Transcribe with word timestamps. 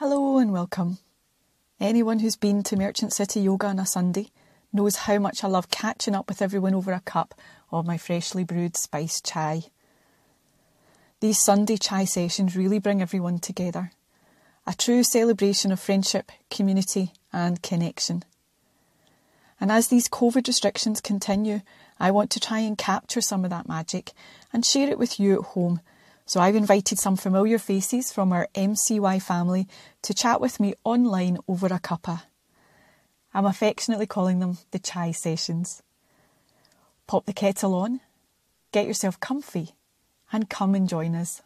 Hello 0.00 0.38
and 0.38 0.50
welcome. 0.50 0.96
Anyone 1.78 2.20
who's 2.20 2.34
been 2.34 2.62
to 2.62 2.74
Merchant 2.74 3.12
City 3.12 3.40
Yoga 3.40 3.66
on 3.66 3.78
a 3.78 3.84
Sunday 3.84 4.30
knows 4.72 4.96
how 4.96 5.18
much 5.18 5.44
I 5.44 5.48
love 5.48 5.70
catching 5.70 6.14
up 6.14 6.26
with 6.26 6.40
everyone 6.40 6.74
over 6.74 6.90
a 6.94 7.00
cup 7.00 7.34
of 7.70 7.84
my 7.84 7.98
freshly 7.98 8.42
brewed 8.42 8.78
spiced 8.78 9.26
chai. 9.26 9.64
These 11.20 11.44
Sunday 11.44 11.76
chai 11.76 12.06
sessions 12.06 12.56
really 12.56 12.78
bring 12.78 13.02
everyone 13.02 13.40
together. 13.40 13.92
A 14.66 14.72
true 14.72 15.02
celebration 15.02 15.70
of 15.70 15.78
friendship, 15.78 16.32
community, 16.48 17.12
and 17.30 17.62
connection. 17.62 18.24
And 19.60 19.70
as 19.70 19.88
these 19.88 20.08
COVID 20.08 20.46
restrictions 20.46 21.02
continue, 21.02 21.60
I 21.98 22.10
want 22.10 22.30
to 22.30 22.40
try 22.40 22.60
and 22.60 22.78
capture 22.78 23.20
some 23.20 23.44
of 23.44 23.50
that 23.50 23.68
magic 23.68 24.12
and 24.50 24.64
share 24.64 24.88
it 24.88 24.98
with 24.98 25.20
you 25.20 25.40
at 25.40 25.48
home 25.48 25.82
so 26.30 26.38
I've 26.38 26.54
invited 26.54 26.96
some 27.00 27.16
familiar 27.16 27.58
faces 27.58 28.12
from 28.12 28.32
our 28.32 28.46
MCY 28.54 29.20
family 29.20 29.66
to 30.02 30.14
chat 30.14 30.40
with 30.40 30.60
me 30.60 30.74
online 30.84 31.38
over 31.48 31.66
a 31.66 31.80
cuppa. 31.80 32.22
I'm 33.34 33.46
affectionately 33.46 34.06
calling 34.06 34.38
them 34.38 34.58
the 34.70 34.78
chai 34.78 35.10
sessions. 35.10 35.82
Pop 37.08 37.26
the 37.26 37.32
kettle 37.32 37.74
on, 37.74 37.98
get 38.70 38.86
yourself 38.86 39.18
comfy, 39.18 39.74
and 40.30 40.48
come 40.48 40.76
and 40.76 40.88
join 40.88 41.16
us. 41.16 41.42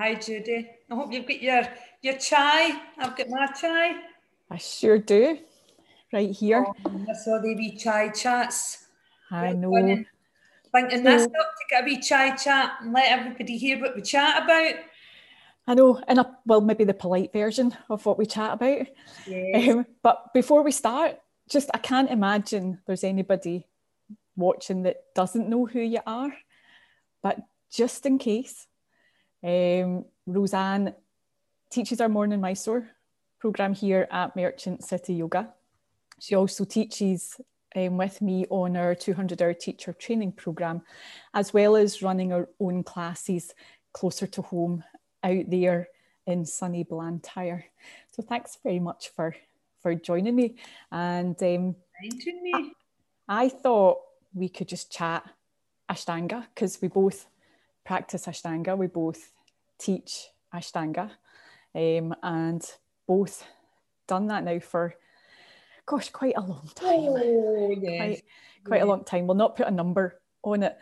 Hi, 0.00 0.14
Judy. 0.14 0.66
I 0.90 0.94
hope 0.94 1.12
you've 1.12 1.26
got 1.26 1.42
your, 1.42 1.62
your 2.00 2.16
chai. 2.16 2.70
I've 2.96 3.14
got 3.18 3.28
my 3.28 3.46
chai. 3.48 3.96
I 4.50 4.56
sure 4.56 4.96
do. 4.96 5.36
Right 6.10 6.30
here. 6.30 6.64
Oh, 6.66 7.04
I 7.06 7.12
saw 7.12 7.38
the 7.38 7.54
wee 7.54 7.76
chai 7.76 8.08
chats. 8.08 8.86
I 9.30 9.52
know. 9.52 9.72
Thinking 10.72 11.04
this 11.04 11.24
up 11.24 11.30
to 11.30 11.64
get 11.68 11.82
a 11.82 11.84
wee 11.84 12.00
chai 12.00 12.34
chat 12.34 12.76
and 12.80 12.94
let 12.94 13.12
everybody 13.12 13.58
hear 13.58 13.78
what 13.78 13.94
we 13.94 14.00
chat 14.00 14.42
about. 14.42 14.76
I 15.66 15.74
know, 15.74 16.02
and 16.08 16.20
a, 16.20 16.34
well, 16.46 16.62
maybe 16.62 16.84
the 16.84 16.94
polite 16.94 17.34
version 17.34 17.76
of 17.90 18.06
what 18.06 18.16
we 18.16 18.24
chat 18.24 18.54
about. 18.54 18.86
Yes. 19.26 19.68
Um, 19.68 19.86
but 20.02 20.32
before 20.32 20.62
we 20.62 20.72
start, 20.72 21.18
just 21.46 21.68
I 21.74 21.78
can't 21.78 22.10
imagine 22.10 22.80
there's 22.86 23.04
anybody 23.04 23.66
watching 24.34 24.84
that 24.84 25.14
doesn't 25.14 25.50
know 25.50 25.66
who 25.66 25.80
you 25.80 26.00
are. 26.06 26.32
But 27.22 27.38
just 27.70 28.06
in 28.06 28.16
case, 28.16 28.66
um, 29.42 30.04
Rose 30.26 30.54
Ann 30.54 30.94
teaches 31.70 32.00
our 32.00 32.08
Morning 32.08 32.40
Mysore 32.40 32.88
program 33.38 33.74
here 33.74 34.06
at 34.10 34.36
Merchant 34.36 34.84
City 34.84 35.14
Yoga. 35.14 35.52
She 36.18 36.34
also 36.34 36.64
teaches 36.64 37.40
um, 37.74 37.96
with 37.96 38.20
me 38.20 38.46
on 38.50 38.76
our 38.76 38.94
200 38.94 39.40
hour 39.40 39.54
teacher 39.54 39.92
training 39.92 40.32
program, 40.32 40.82
as 41.32 41.52
well 41.52 41.76
as 41.76 42.02
running 42.02 42.32
our 42.32 42.48
own 42.58 42.82
classes 42.82 43.54
closer 43.92 44.26
to 44.26 44.42
home 44.42 44.84
out 45.22 45.44
there 45.48 45.88
in 46.26 46.44
sunny 46.44 46.84
Blantyre. 46.84 47.64
So 48.12 48.22
thanks 48.22 48.58
very 48.62 48.78
much 48.78 49.10
for, 49.14 49.34
for 49.82 49.94
joining 49.94 50.36
me. 50.36 50.56
And 50.92 51.40
um, 51.42 51.76
me. 52.02 52.52
I, 53.28 53.44
I 53.44 53.48
thought 53.48 53.98
we 54.34 54.48
could 54.48 54.68
just 54.68 54.92
chat 54.92 55.28
Ashtanga 55.90 56.46
because 56.54 56.80
we 56.80 56.88
both 56.88 57.26
practice 57.90 58.26
Ashtanga. 58.26 58.78
We 58.78 58.86
both 58.86 59.32
teach 59.76 60.28
Ashtanga 60.54 61.10
um, 61.74 62.14
and 62.22 62.62
both 63.08 63.44
done 64.06 64.28
that 64.28 64.44
now 64.44 64.60
for, 64.60 64.94
gosh, 65.86 66.08
quite 66.10 66.36
a 66.36 66.40
long 66.40 66.70
time. 66.76 67.14
Oh, 67.18 67.74
yes. 67.76 67.98
Quite, 67.98 68.22
quite 68.64 68.76
yeah. 68.76 68.84
a 68.84 68.92
long 68.92 69.02
time. 69.04 69.26
We'll 69.26 69.34
not 69.44 69.56
put 69.56 69.66
a 69.66 69.72
number 69.72 70.20
on 70.44 70.62
it. 70.62 70.78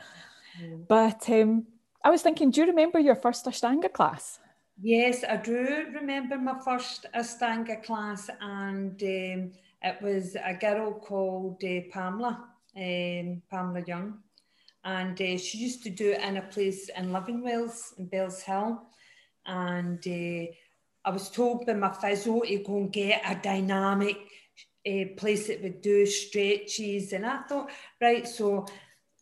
But 0.87 1.31
um, 1.31 1.67
I 2.05 2.11
was 2.11 2.21
thinking, 2.21 2.51
do 2.51 2.61
you 2.61 2.67
remember 2.67 2.99
your 2.99 3.17
first 3.17 3.47
Ashtanga 3.47 3.91
class? 3.91 4.39
Yes, 4.79 5.25
I 5.27 5.37
do 5.37 5.87
remember 5.95 6.37
my 6.37 6.59
first 6.63 7.07
Ashtanga 7.15 7.83
class, 7.83 8.29
and 8.39 9.03
um, 9.03 9.53
it 9.83 9.97
was 10.03 10.37
a 10.37 10.53
girl 10.53 10.93
called 10.93 11.65
uh, 11.65 11.81
Pamela, 11.91 12.45
um, 12.77 13.41
Pamela 13.51 13.83
Young, 13.87 14.19
and 14.89 15.21
uh, 15.21 15.37
she 15.37 15.59
used 15.59 15.83
to 15.83 15.91
do 15.91 16.13
it 16.13 16.23
in 16.23 16.39
a 16.39 16.43
place 16.43 16.89
in 16.97 17.11
Livingwells 17.11 17.99
in 17.99 18.09
Bellshill, 18.09 18.81
and 19.45 20.03
uh, 20.07 20.51
I 21.05 21.11
was 21.11 21.31
told 21.31 21.67
by 21.67 21.75
my 21.75 21.93
physio 21.93 22.41
to 22.41 22.59
go 22.59 22.77
and 22.79 22.93
get 22.93 23.21
a 23.27 23.35
dynamic 23.35 24.17
uh, 24.87 25.05
place 25.19 25.47
that 25.49 25.63
would 25.63 25.83
do 25.83 26.07
stretches, 26.07 27.13
and 27.13 27.27
I 27.27 27.43
thought, 27.43 27.71
right, 28.01 28.27
so 28.27 28.67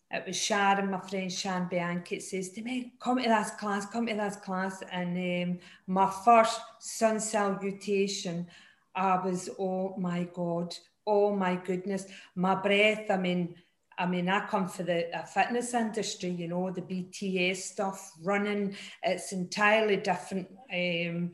it 0.08 0.24
was 0.24 0.36
Sharon, 0.36 0.92
my 0.92 1.00
friend 1.00 1.32
Sharon 1.32 1.66
Bianchi, 1.68 2.20
says 2.20 2.50
to 2.50 2.62
me, 2.62 2.92
come 3.00 3.20
to 3.20 3.28
this 3.28 3.50
class, 3.58 3.86
come 3.86 4.06
to 4.06 4.14
this 4.14 4.36
class. 4.36 4.80
And 4.92 5.16
um, 5.18 5.58
my 5.88 6.08
first 6.24 6.60
sun 6.78 7.18
salutation, 7.18 8.46
I 8.94 9.16
was, 9.18 9.50
oh 9.58 9.96
my 9.98 10.28
God, 10.32 10.76
oh 11.08 11.34
my 11.34 11.56
goodness, 11.56 12.06
my 12.36 12.54
breath, 12.54 13.10
I 13.10 13.16
mean, 13.16 13.56
I 13.98 14.06
mean, 14.06 14.28
I 14.28 14.46
come 14.46 14.68
for 14.68 14.82
the 14.82 15.08
fitness 15.32 15.74
industry, 15.74 16.30
you 16.30 16.48
know, 16.48 16.70
the 16.70 16.82
BTS 16.82 17.56
stuff, 17.56 18.12
running, 18.22 18.76
it's 19.02 19.32
entirely 19.32 19.96
different. 19.96 20.48
Um, 20.72 21.32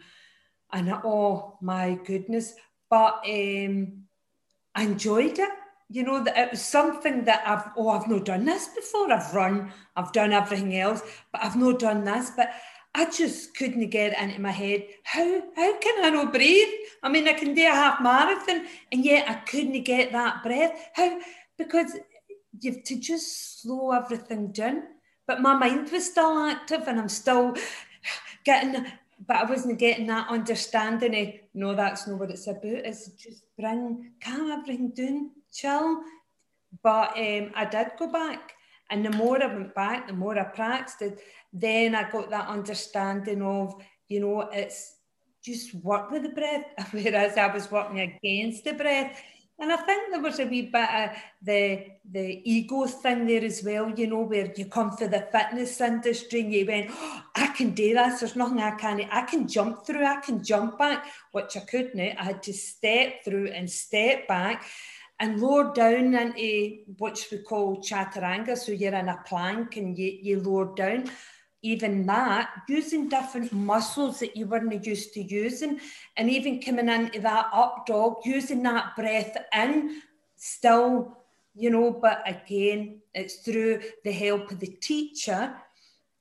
and 0.72 0.92
oh 1.04 1.58
my 1.60 1.98
goodness, 2.04 2.54
but 2.88 3.22
um, 3.26 4.04
I 4.74 4.82
enjoyed 4.84 5.38
it 5.38 5.50
you 5.92 6.02
know 6.02 6.24
that 6.24 6.38
it 6.38 6.50
was 6.50 6.62
something 6.62 7.24
that 7.24 7.42
I've 7.46 7.70
oh 7.76 7.90
I've 7.90 8.08
not 8.08 8.24
done 8.24 8.46
this 8.46 8.68
before. 8.68 9.12
I've 9.12 9.34
run, 9.34 9.70
I've 9.94 10.12
done 10.12 10.32
everything 10.32 10.76
else, 10.78 11.02
but 11.30 11.44
I've 11.44 11.56
not 11.56 11.78
done 11.78 12.04
this. 12.04 12.30
But 12.34 12.50
I 12.94 13.10
just 13.10 13.54
couldn't 13.56 13.90
get 13.90 14.12
it 14.12 14.18
into 14.18 14.40
my 14.40 14.50
head. 14.50 14.86
How 15.04 15.42
how 15.54 15.78
can 15.78 16.04
I 16.04 16.08
not 16.08 16.32
breathe? 16.32 16.72
I 17.02 17.10
mean, 17.10 17.28
I 17.28 17.34
can 17.34 17.52
do 17.52 17.66
a 17.66 17.70
half 17.70 18.00
marathon, 18.00 18.66
and 18.90 19.04
yet 19.04 19.28
I 19.28 19.34
couldn't 19.34 19.82
get 19.82 20.12
that 20.12 20.42
breath. 20.42 20.90
How 20.94 21.20
because 21.58 21.94
you've 22.62 22.84
to 22.84 22.98
just 22.98 23.62
slow 23.62 23.92
everything 23.92 24.52
down. 24.52 24.82
But 25.26 25.40
my 25.40 25.54
mind 25.54 25.90
was 25.90 26.10
still 26.10 26.38
active, 26.38 26.88
and 26.88 26.98
I'm 26.98 27.08
still 27.08 27.54
getting. 28.44 28.86
But 29.26 29.36
I 29.36 29.44
wasn't 29.44 29.78
getting 29.78 30.08
that 30.08 30.28
understanding 30.28 31.14
of 31.14 31.34
no, 31.54 31.74
that's 31.74 32.08
not 32.08 32.18
what 32.18 32.30
it's 32.30 32.48
about. 32.48 32.64
It's 32.64 33.08
just 33.10 33.44
bring 33.56 34.10
calm 34.20 34.50
everything 34.50 34.90
down 34.90 35.30
chill. 35.52 36.02
But 36.82 37.16
um, 37.16 37.50
I 37.54 37.66
did 37.70 37.92
go 37.98 38.10
back. 38.10 38.54
And 38.90 39.04
the 39.04 39.10
more 39.10 39.42
I 39.42 39.46
went 39.46 39.74
back, 39.74 40.06
the 40.06 40.12
more 40.12 40.38
I 40.38 40.44
practiced 40.44 41.20
then 41.52 41.94
I 41.94 42.10
got 42.10 42.30
that 42.30 42.48
understanding 42.48 43.42
of, 43.42 43.74
you 44.08 44.20
know, 44.20 44.48
it's 44.52 44.96
just 45.44 45.74
work 45.74 46.10
with 46.10 46.22
the 46.22 46.30
breath, 46.30 46.64
whereas 46.92 47.36
I 47.36 47.52
was 47.52 47.70
working 47.70 48.00
against 48.00 48.64
the 48.64 48.72
breath. 48.72 49.20
And 49.58 49.70
I 49.70 49.76
think 49.76 50.10
there 50.10 50.20
was 50.20 50.40
a 50.40 50.46
wee 50.46 50.62
bit 50.62 50.88
of 50.90 51.10
the 51.40 51.86
the 52.10 52.42
ego 52.44 52.86
thing 52.86 53.26
there 53.26 53.44
as 53.44 53.62
well, 53.62 53.90
you 53.90 54.08
know, 54.08 54.22
where 54.22 54.52
you 54.56 54.66
come 54.66 54.96
for 54.96 55.06
the 55.06 55.28
fitness 55.30 55.80
industry 55.80 56.40
and 56.40 56.52
you 56.52 56.66
went, 56.66 56.90
oh, 56.90 57.22
I 57.36 57.46
can 57.48 57.70
do 57.70 57.94
this, 57.94 58.20
there's 58.20 58.34
nothing 58.34 58.60
I 58.60 58.72
can't. 58.72 59.02
I 59.10 59.22
can 59.22 59.46
jump 59.46 59.86
through, 59.86 60.04
I 60.04 60.20
can 60.20 60.42
jump 60.42 60.78
back, 60.78 61.06
which 61.30 61.56
I 61.56 61.60
couldn't. 61.60 62.00
I 62.00 62.24
had 62.24 62.42
to 62.44 62.52
step 62.52 63.24
through 63.24 63.48
and 63.48 63.70
step 63.70 64.26
back 64.26 64.64
and 65.20 65.40
lower 65.40 65.72
down 65.72 66.14
into 66.14 66.78
what 66.98 67.24
we 67.30 67.38
call 67.38 67.80
chaturanga. 67.80 68.56
So 68.58 68.72
you're 68.72 68.94
in 68.94 69.08
a 69.08 69.22
plank 69.24 69.76
and 69.76 69.96
you, 69.96 70.18
you 70.20 70.40
lower 70.40 70.74
down. 70.74 71.08
Even 71.62 72.04
that, 72.06 72.50
using 72.68 73.08
different 73.08 73.52
muscles 73.52 74.18
that 74.18 74.36
you 74.36 74.46
weren't 74.46 74.84
used 74.84 75.14
to 75.14 75.22
using, 75.22 75.80
and 76.16 76.28
even 76.28 76.60
coming 76.60 76.88
into 76.88 77.20
that 77.20 77.48
up 77.52 77.86
dog, 77.86 78.16
using 78.24 78.62
that 78.64 78.96
breath 78.96 79.36
in, 79.54 80.02
still, 80.36 81.18
you 81.54 81.70
know, 81.70 81.92
but 81.92 82.22
again, 82.26 83.00
it's 83.14 83.36
through 83.36 83.80
the 84.02 84.10
help 84.10 84.50
of 84.50 84.58
the 84.58 84.66
teacher 84.66 85.54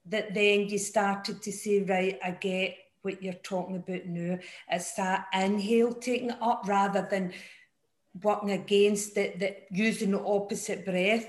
that 0.06 0.34
then 0.34 0.68
you 0.68 0.78
started 0.78 1.42
to 1.42 1.52
say, 1.52 1.82
right, 1.82 2.20
I 2.24 2.32
get 2.32 2.76
what 3.02 3.24
you're 3.24 3.34
talking 3.34 3.78
about 3.78 4.06
now. 4.06 4.38
It's 4.70 4.94
that 4.94 5.26
inhale 5.34 5.94
taking 5.94 6.32
it 6.32 6.38
up 6.42 6.64
rather 6.68 7.08
than 7.10 7.34
working 8.22 8.52
against 8.52 9.18
it, 9.18 9.40
that 9.40 9.68
using 9.72 10.12
the 10.12 10.24
opposite 10.24 10.86
breath. 10.86 11.26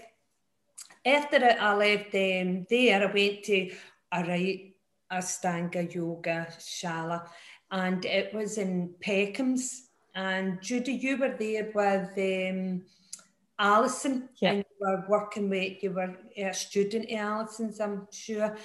After 1.04 1.56
I 1.58 1.74
left 1.74 2.14
um, 2.14 2.66
there, 2.68 3.08
I 3.08 3.12
went 3.12 3.42
to 3.44 3.72
a 4.12 4.24
right 4.24 4.74
Ashtanga 5.10 5.92
Yoga 5.94 6.48
Shala, 6.58 7.28
and 7.70 8.04
it 8.04 8.34
was 8.34 8.58
in 8.58 8.94
Peckham's. 9.04 9.88
And 10.14 10.60
Judy, 10.62 10.92
you 10.92 11.16
were 11.16 11.36
there 11.38 11.70
with 11.74 12.50
um, 12.52 12.82
Alison, 13.58 14.28
Yeah. 14.40 14.52
and 14.52 14.58
you 14.58 14.86
were 14.86 15.04
working 15.08 15.48
with, 15.48 15.82
you 15.82 15.92
were 15.92 16.14
a 16.36 16.52
student 16.52 17.06
of 17.06 17.18
Alison's, 17.18 17.80
I'm 17.80 18.06
sure. 18.10 18.56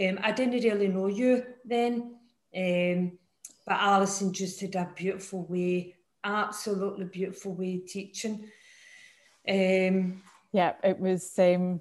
Um, 0.00 0.18
I 0.22 0.32
didn't 0.32 0.62
really 0.64 0.88
know 0.88 1.08
you 1.08 1.44
then, 1.64 2.16
um, 2.56 3.18
but 3.66 3.76
Alison 3.76 4.32
just 4.32 4.60
had 4.60 4.74
a 4.76 4.90
beautiful 4.94 5.44
way 5.46 5.94
absolutely 6.24 7.04
beautiful 7.04 7.54
way 7.54 7.76
of 7.76 7.86
teaching. 7.86 8.50
Um, 9.48 10.22
yeah, 10.52 10.72
it 10.82 10.98
was 10.98 11.38
um, 11.38 11.80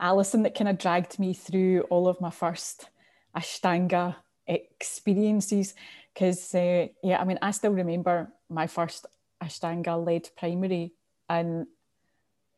Alison 0.00 0.42
that 0.44 0.54
kind 0.54 0.68
of 0.68 0.78
dragged 0.78 1.18
me 1.18 1.34
through 1.34 1.82
all 1.90 2.08
of 2.08 2.20
my 2.20 2.30
first 2.30 2.88
Ashtanga 3.36 4.16
experiences 4.46 5.74
because, 6.12 6.54
uh, 6.54 6.86
yeah, 7.02 7.20
I 7.20 7.24
mean, 7.24 7.38
I 7.42 7.50
still 7.50 7.72
remember 7.72 8.32
my 8.48 8.66
first 8.66 9.06
Ashtanga 9.42 10.04
led 10.04 10.28
primary 10.36 10.92
and 11.28 11.66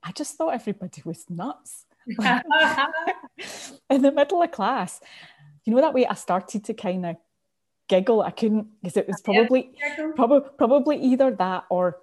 I 0.02 0.12
just 0.12 0.36
thought 0.36 0.54
everybody 0.54 1.02
was 1.04 1.28
nuts. 1.28 1.86
in 2.06 4.02
the 4.02 4.12
middle 4.12 4.42
of 4.42 4.50
class, 4.50 5.00
you 5.64 5.74
know 5.74 5.80
that 5.80 5.94
way 5.94 6.06
I 6.06 6.14
started 6.14 6.64
to 6.64 6.74
kind 6.74 7.04
of 7.06 7.16
giggle. 7.88 8.22
I 8.22 8.30
couldn't 8.30 8.68
because 8.82 8.96
it 8.96 9.06
was 9.06 9.20
probably 9.20 9.72
probably 10.16 10.48
probably 10.56 10.96
either 10.96 11.30
that 11.32 11.64
or 11.68 11.98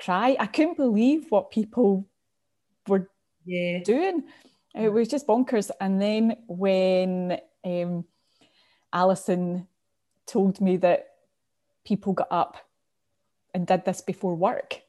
cry. 0.00 0.36
I 0.38 0.46
couldn't 0.46 0.76
believe 0.76 1.26
what 1.30 1.50
people 1.50 2.08
were 2.88 3.08
yeah. 3.44 3.78
doing. 3.84 4.24
It 4.74 4.92
was 4.92 5.08
just 5.08 5.26
bonkers. 5.26 5.70
And 5.80 6.00
then 6.00 6.36
when 6.46 7.38
um, 7.64 8.04
Alison 8.92 9.66
told 10.26 10.60
me 10.60 10.76
that 10.78 11.08
people 11.84 12.12
got 12.12 12.28
up 12.30 12.56
and 13.54 13.66
did 13.66 13.84
this 13.84 14.00
before 14.00 14.34
work 14.34 14.82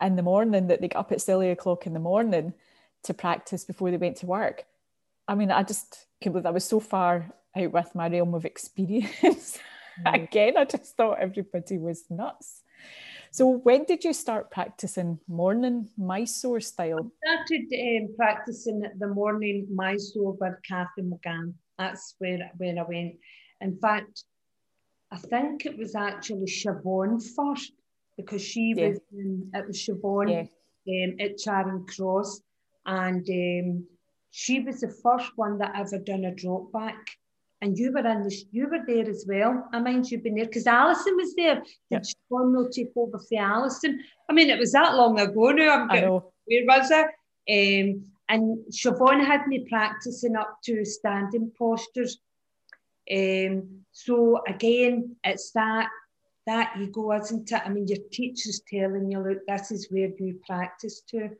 in 0.00 0.16
the 0.16 0.22
morning, 0.22 0.68
that 0.68 0.80
they 0.80 0.88
got 0.88 1.00
up 1.00 1.12
at 1.12 1.20
silly 1.20 1.50
o'clock 1.50 1.86
in 1.86 1.92
the 1.92 2.00
morning 2.00 2.54
to 3.02 3.14
practice 3.14 3.64
before 3.64 3.90
they 3.90 3.96
went 3.96 4.16
to 4.18 4.26
work. 4.26 4.64
I 5.28 5.34
mean, 5.34 5.50
I 5.50 5.62
just 5.62 6.06
couldn't 6.20 6.34
believe 6.34 6.46
I 6.46 6.50
was 6.50 6.64
so 6.64 6.80
far 6.80 7.32
out 7.56 7.72
with 7.72 7.94
my 7.94 8.08
realm 8.08 8.34
of 8.34 8.44
experience. 8.44 9.58
Mm. 10.04 10.24
Again, 10.24 10.56
I 10.56 10.64
just 10.64 10.96
thought 10.96 11.18
everybody 11.20 11.78
was 11.78 12.04
nuts. 12.10 12.62
So, 13.36 13.46
when 13.48 13.84
did 13.84 14.02
you 14.02 14.14
start 14.14 14.50
practicing 14.50 15.18
morning 15.28 15.90
Mysore 15.98 16.60
style? 16.60 17.12
I 17.28 17.44
started 17.44 17.66
um, 17.84 18.14
practicing 18.16 18.82
the 18.98 19.08
morning 19.08 19.66
Mysore 19.70 20.32
with 20.40 20.54
Kathy 20.66 21.02
McGann. 21.02 21.52
That's 21.76 22.14
where, 22.16 22.50
where 22.56 22.78
I 22.78 22.82
went. 22.88 23.16
In 23.60 23.76
fact, 23.78 24.24
I 25.12 25.18
think 25.18 25.66
it 25.66 25.76
was 25.76 25.94
actually 25.94 26.46
Siobhan 26.46 27.22
first 27.36 27.72
because 28.16 28.40
she 28.40 28.72
yeah. 28.74 28.88
was 28.88 29.00
in, 29.12 29.50
it 29.52 29.66
was 29.66 29.86
Siobhan 29.86 30.48
yeah. 30.86 31.04
um, 31.04 31.16
at 31.20 31.36
Charing 31.36 31.84
Cross, 31.84 32.40
and 32.86 33.28
um, 33.28 33.86
she 34.30 34.60
was 34.60 34.80
the 34.80 34.96
first 35.04 35.30
one 35.36 35.58
that 35.58 35.72
ever 35.76 35.98
done 35.98 36.24
a 36.24 36.34
drop 36.34 36.72
back 36.72 37.04
and 37.62 37.78
you 37.78 37.92
were 37.92 38.06
in 38.06 38.22
the, 38.22 38.44
you 38.52 38.68
were 38.68 38.84
there 38.86 39.08
as 39.08 39.24
well. 39.26 39.68
I 39.72 39.80
mind 39.80 40.10
you've 40.10 40.22
been 40.22 40.34
there 40.34 40.44
because 40.44 40.66
Alison 40.66 41.16
was 41.16 41.34
there. 41.34 41.62
Yep. 41.90 42.02
Did 42.02 42.14
Siobhan 42.30 42.52
no 42.52 42.68
take 42.68 42.92
over 42.96 43.18
for 43.18 43.38
Alison? 43.38 44.00
I 44.28 44.32
mean, 44.32 44.50
it 44.50 44.58
was 44.58 44.72
that 44.72 44.94
long 44.94 45.18
ago 45.18 45.50
now. 45.50 45.82
I'm 45.82 45.88
getting, 45.88 46.10
where 46.10 46.66
was 46.66 46.90
it? 46.90 47.06
Um, 47.48 48.04
and 48.28 48.58
Siobhan 48.70 49.24
had 49.24 49.46
me 49.46 49.66
practicing 49.68 50.36
up 50.36 50.58
to 50.64 50.84
standing 50.84 51.50
postures. 51.56 52.18
Um, 53.10 53.84
so 53.92 54.42
again, 54.46 55.16
it's 55.24 55.52
that 55.52 55.88
that 56.46 56.76
ego, 56.80 57.12
isn't 57.12 57.50
it? 57.50 57.62
I 57.64 57.68
mean, 57.68 57.88
your 57.88 57.98
teacher's 58.12 58.62
telling 58.68 59.10
you, 59.10 59.18
look, 59.20 59.46
this 59.46 59.70
is 59.72 59.88
where 59.90 60.10
you 60.18 60.38
practice 60.46 61.02
to 61.10 61.30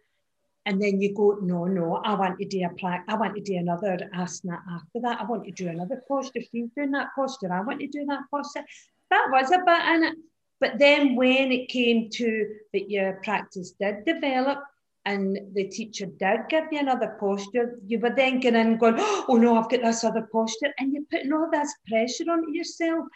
and 0.66 0.82
then 0.82 1.00
you 1.00 1.14
go, 1.14 1.38
no, 1.40 1.64
no, 1.64 2.02
I 2.04 2.14
want 2.14 2.40
to 2.40 2.44
do 2.44 2.64
a 2.64 2.74
plaque, 2.74 3.04
I 3.06 3.14
want 3.14 3.36
to 3.36 3.40
do 3.40 3.56
another 3.56 3.98
asana 4.12 4.58
after 4.68 5.00
that. 5.02 5.20
I 5.20 5.24
want 5.24 5.44
to 5.44 5.52
do 5.52 5.68
another 5.68 6.02
posture. 6.08 6.40
She's 6.40 6.68
doing 6.76 6.90
that 6.90 7.10
posture. 7.14 7.52
I 7.52 7.60
want 7.60 7.78
to 7.80 7.86
do 7.86 8.04
that 8.06 8.22
posture. 8.32 8.64
That 9.10 9.28
was 9.30 9.52
a 9.52 9.58
bit 9.64 9.94
in 9.94 10.02
it. 10.02 10.16
But 10.58 10.78
then 10.80 11.14
when 11.14 11.52
it 11.52 11.68
came 11.68 12.10
to 12.14 12.54
that 12.72 12.90
your 12.90 13.20
practice 13.22 13.74
did 13.78 14.04
develop 14.04 14.58
and 15.04 15.38
the 15.54 15.68
teacher 15.68 16.06
did 16.06 16.40
give 16.48 16.64
you 16.72 16.80
another 16.80 17.16
posture, 17.20 17.78
you 17.86 18.00
were 18.00 18.10
then 18.10 18.40
going 18.40 18.56
in 18.56 18.76
going, 18.76 18.96
oh 18.98 19.38
no, 19.40 19.56
I've 19.56 19.70
got 19.70 19.82
this 19.82 20.02
other 20.02 20.28
posture. 20.32 20.74
And 20.78 20.92
you're 20.92 21.04
putting 21.12 21.32
all 21.32 21.48
this 21.48 21.72
pressure 21.88 22.24
on 22.28 22.52
yourself. 22.52 23.06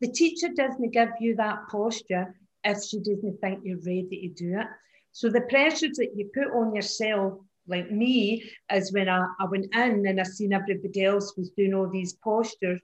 The 0.00 0.12
teacher 0.12 0.48
doesn't 0.54 0.92
give 0.92 1.10
you 1.18 1.34
that 1.36 1.58
posture 1.68 2.36
if 2.62 2.84
she 2.84 2.98
doesn't 2.98 3.40
think 3.40 3.62
you're 3.64 3.78
ready 3.78 4.32
to 4.36 4.44
do 4.44 4.60
it. 4.60 4.66
So 5.12 5.28
the 5.28 5.42
pressures 5.42 5.96
that 5.98 6.10
you 6.14 6.30
put 6.32 6.52
on 6.52 6.74
yourself, 6.74 7.34
like 7.66 7.90
me, 7.90 8.50
is 8.72 8.92
when 8.92 9.08
I, 9.08 9.26
I 9.40 9.44
went 9.46 9.74
in 9.74 10.06
and 10.06 10.20
I 10.20 10.24
seen 10.24 10.52
everybody 10.52 11.04
else 11.04 11.36
was 11.36 11.50
doing 11.50 11.74
all 11.74 11.88
these 11.88 12.14
postures. 12.14 12.80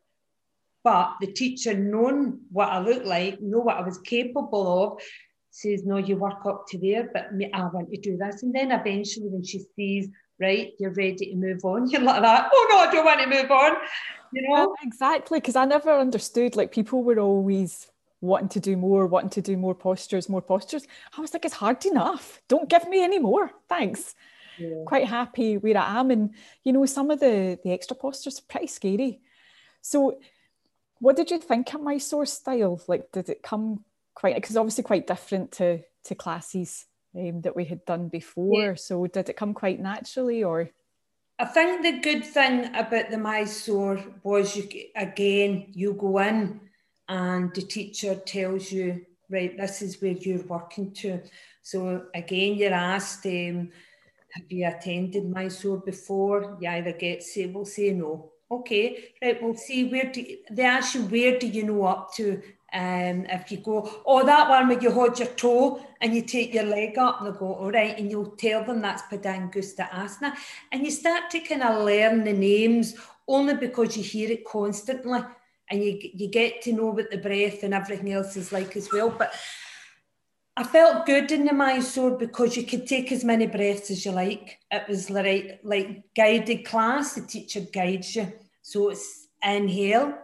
But 0.84 1.14
the 1.20 1.26
teacher, 1.26 1.74
knowing 1.74 2.40
what 2.52 2.68
I 2.68 2.78
looked 2.78 3.06
like, 3.06 3.40
know 3.40 3.58
what 3.58 3.76
I 3.76 3.82
was 3.82 3.98
capable 3.98 4.84
of, 4.84 5.02
says, 5.50 5.84
No, 5.84 5.96
you 5.96 6.16
work 6.16 6.44
up 6.46 6.66
to 6.68 6.78
there, 6.78 7.10
but 7.12 7.34
me, 7.34 7.50
I 7.52 7.66
want 7.66 7.90
to 7.90 8.00
do 8.00 8.16
this. 8.16 8.42
And 8.42 8.54
then 8.54 8.70
eventually, 8.70 9.28
when 9.28 9.42
she 9.42 9.62
sees, 9.74 10.08
right, 10.40 10.72
you're 10.78 10.92
ready 10.92 11.30
to 11.30 11.34
move 11.34 11.64
on, 11.64 11.88
you're 11.90 12.02
like 12.02 12.22
that, 12.22 12.50
oh 12.52 12.66
no, 12.70 12.78
I 12.78 12.92
don't 12.92 13.04
want 13.04 13.20
to 13.20 13.26
move 13.26 13.50
on. 13.50 13.72
You 14.32 14.48
know? 14.48 14.74
Exactly, 14.82 15.40
because 15.40 15.56
I 15.56 15.64
never 15.64 15.90
understood, 15.90 16.56
like, 16.56 16.72
people 16.72 17.02
were 17.02 17.18
always 17.18 17.88
wanting 18.26 18.48
to 18.50 18.60
do 18.60 18.76
more, 18.76 19.06
wanting 19.06 19.30
to 19.30 19.42
do 19.42 19.56
more 19.56 19.74
postures, 19.74 20.28
more 20.28 20.42
postures. 20.42 20.86
I 21.16 21.20
was 21.20 21.32
like, 21.32 21.44
it's 21.44 21.54
hard 21.54 21.84
enough. 21.86 22.40
Don't 22.48 22.68
give 22.68 22.88
me 22.88 23.02
any 23.02 23.18
more. 23.18 23.50
Thanks. 23.68 24.14
Yeah. 24.58 24.84
Quite 24.86 25.06
happy 25.06 25.58
where 25.58 25.76
I 25.76 26.00
am. 26.00 26.10
And 26.10 26.34
you 26.64 26.72
know, 26.72 26.86
some 26.86 27.10
of 27.10 27.20
the 27.20 27.58
the 27.62 27.72
extra 27.72 27.96
postures 27.96 28.38
are 28.38 28.48
pretty 28.48 28.68
scary. 28.68 29.20
So 29.82 30.18
what 30.98 31.16
did 31.16 31.30
you 31.30 31.38
think 31.38 31.72
of 31.74 31.82
Mysore 31.82 32.26
style? 32.26 32.80
Like 32.88 33.12
did 33.12 33.28
it 33.28 33.42
come 33.42 33.84
quite 34.14 34.34
because 34.34 34.56
obviously 34.56 34.84
quite 34.84 35.06
different 35.06 35.52
to 35.52 35.80
to 36.04 36.14
classes 36.14 36.86
um, 37.16 37.42
that 37.42 37.56
we 37.56 37.64
had 37.64 37.84
done 37.84 38.08
before. 38.08 38.62
Yeah. 38.62 38.74
So 38.74 39.06
did 39.06 39.28
it 39.28 39.36
come 39.36 39.54
quite 39.54 39.80
naturally 39.80 40.42
or 40.42 40.70
I 41.38 41.44
think 41.44 41.82
the 41.82 42.00
good 42.00 42.24
thing 42.24 42.74
about 42.74 43.10
the 43.10 43.18
Mysore 43.18 44.02
was 44.22 44.56
you 44.56 44.68
again 44.96 45.66
you 45.72 45.92
go 45.92 46.18
in 46.18 46.60
and 47.08 47.54
the 47.54 47.62
teacher 47.62 48.14
tells 48.14 48.72
you, 48.72 49.06
right, 49.30 49.56
this 49.56 49.82
is 49.82 50.00
where 50.00 50.12
you're 50.12 50.42
working 50.42 50.92
to. 50.92 51.20
So 51.62 52.06
again, 52.14 52.54
you're 52.54 52.72
asked, 52.72 53.26
um, 53.26 53.70
have 54.32 54.50
you 54.50 54.66
attended 54.66 55.28
Mysore 55.28 55.78
before? 55.78 56.58
You 56.60 56.68
either 56.68 56.92
get 56.92 57.22
say, 57.22 57.46
we'll 57.46 57.64
say 57.64 57.92
no. 57.92 58.32
Okay, 58.50 59.12
right, 59.20 59.42
we'll 59.42 59.56
see 59.56 59.88
where 59.88 60.12
do 60.12 60.24
they 60.52 60.62
ask 60.62 60.94
you 60.94 61.02
where 61.02 61.36
do 61.36 61.48
you 61.48 61.64
know 61.64 61.84
up 61.86 62.14
to? 62.14 62.40
Um, 62.72 63.24
if 63.28 63.50
you 63.50 63.58
go, 63.58 64.02
oh, 64.04 64.24
that 64.24 64.48
one 64.48 64.68
where 64.68 64.78
you 64.78 64.90
hold 64.90 65.18
your 65.18 65.28
toe 65.28 65.84
and 66.00 66.14
you 66.14 66.22
take 66.22 66.52
your 66.52 66.64
leg 66.64 66.98
up, 66.98 67.20
and 67.20 67.34
they 67.34 67.38
go, 67.38 67.54
all 67.54 67.72
right, 67.72 67.98
and 67.98 68.10
you'll 68.10 68.36
tell 68.36 68.62
them 68.64 68.80
that's 68.80 69.02
Padangusthasana. 69.02 70.34
And 70.70 70.84
you 70.84 70.90
start 70.90 71.30
to 71.30 71.40
kind 71.40 71.62
of 71.62 71.84
learn 71.84 72.24
the 72.24 72.32
names 72.32 72.94
only 73.26 73.54
because 73.54 73.96
you 73.96 74.02
hear 74.02 74.30
it 74.30 74.44
constantly 74.44 75.20
and 75.70 75.82
you 75.82 75.98
you 76.14 76.28
get 76.28 76.62
to 76.62 76.72
know 76.72 76.86
what 76.86 77.10
the 77.10 77.18
breath 77.18 77.62
and 77.62 77.74
everything 77.74 78.12
else 78.12 78.36
is 78.36 78.52
like 78.52 78.76
as 78.76 78.90
well. 78.92 79.10
But 79.10 79.34
I 80.56 80.64
felt 80.64 81.04
good 81.04 81.30
in 81.32 81.44
the 81.44 81.52
Mysore 81.52 82.16
because 82.16 82.56
you 82.56 82.62
could 82.62 82.86
take 82.86 83.12
as 83.12 83.24
many 83.24 83.46
breaths 83.46 83.90
as 83.90 84.04
you 84.06 84.12
like. 84.12 84.58
It 84.70 84.88
was 84.88 85.10
like 85.10 85.60
like 85.62 86.14
guided 86.14 86.64
class. 86.64 87.14
The 87.14 87.22
teacher 87.22 87.60
guides 87.60 88.16
you, 88.16 88.32
so 88.62 88.90
it's 88.90 89.28
inhale, 89.42 90.16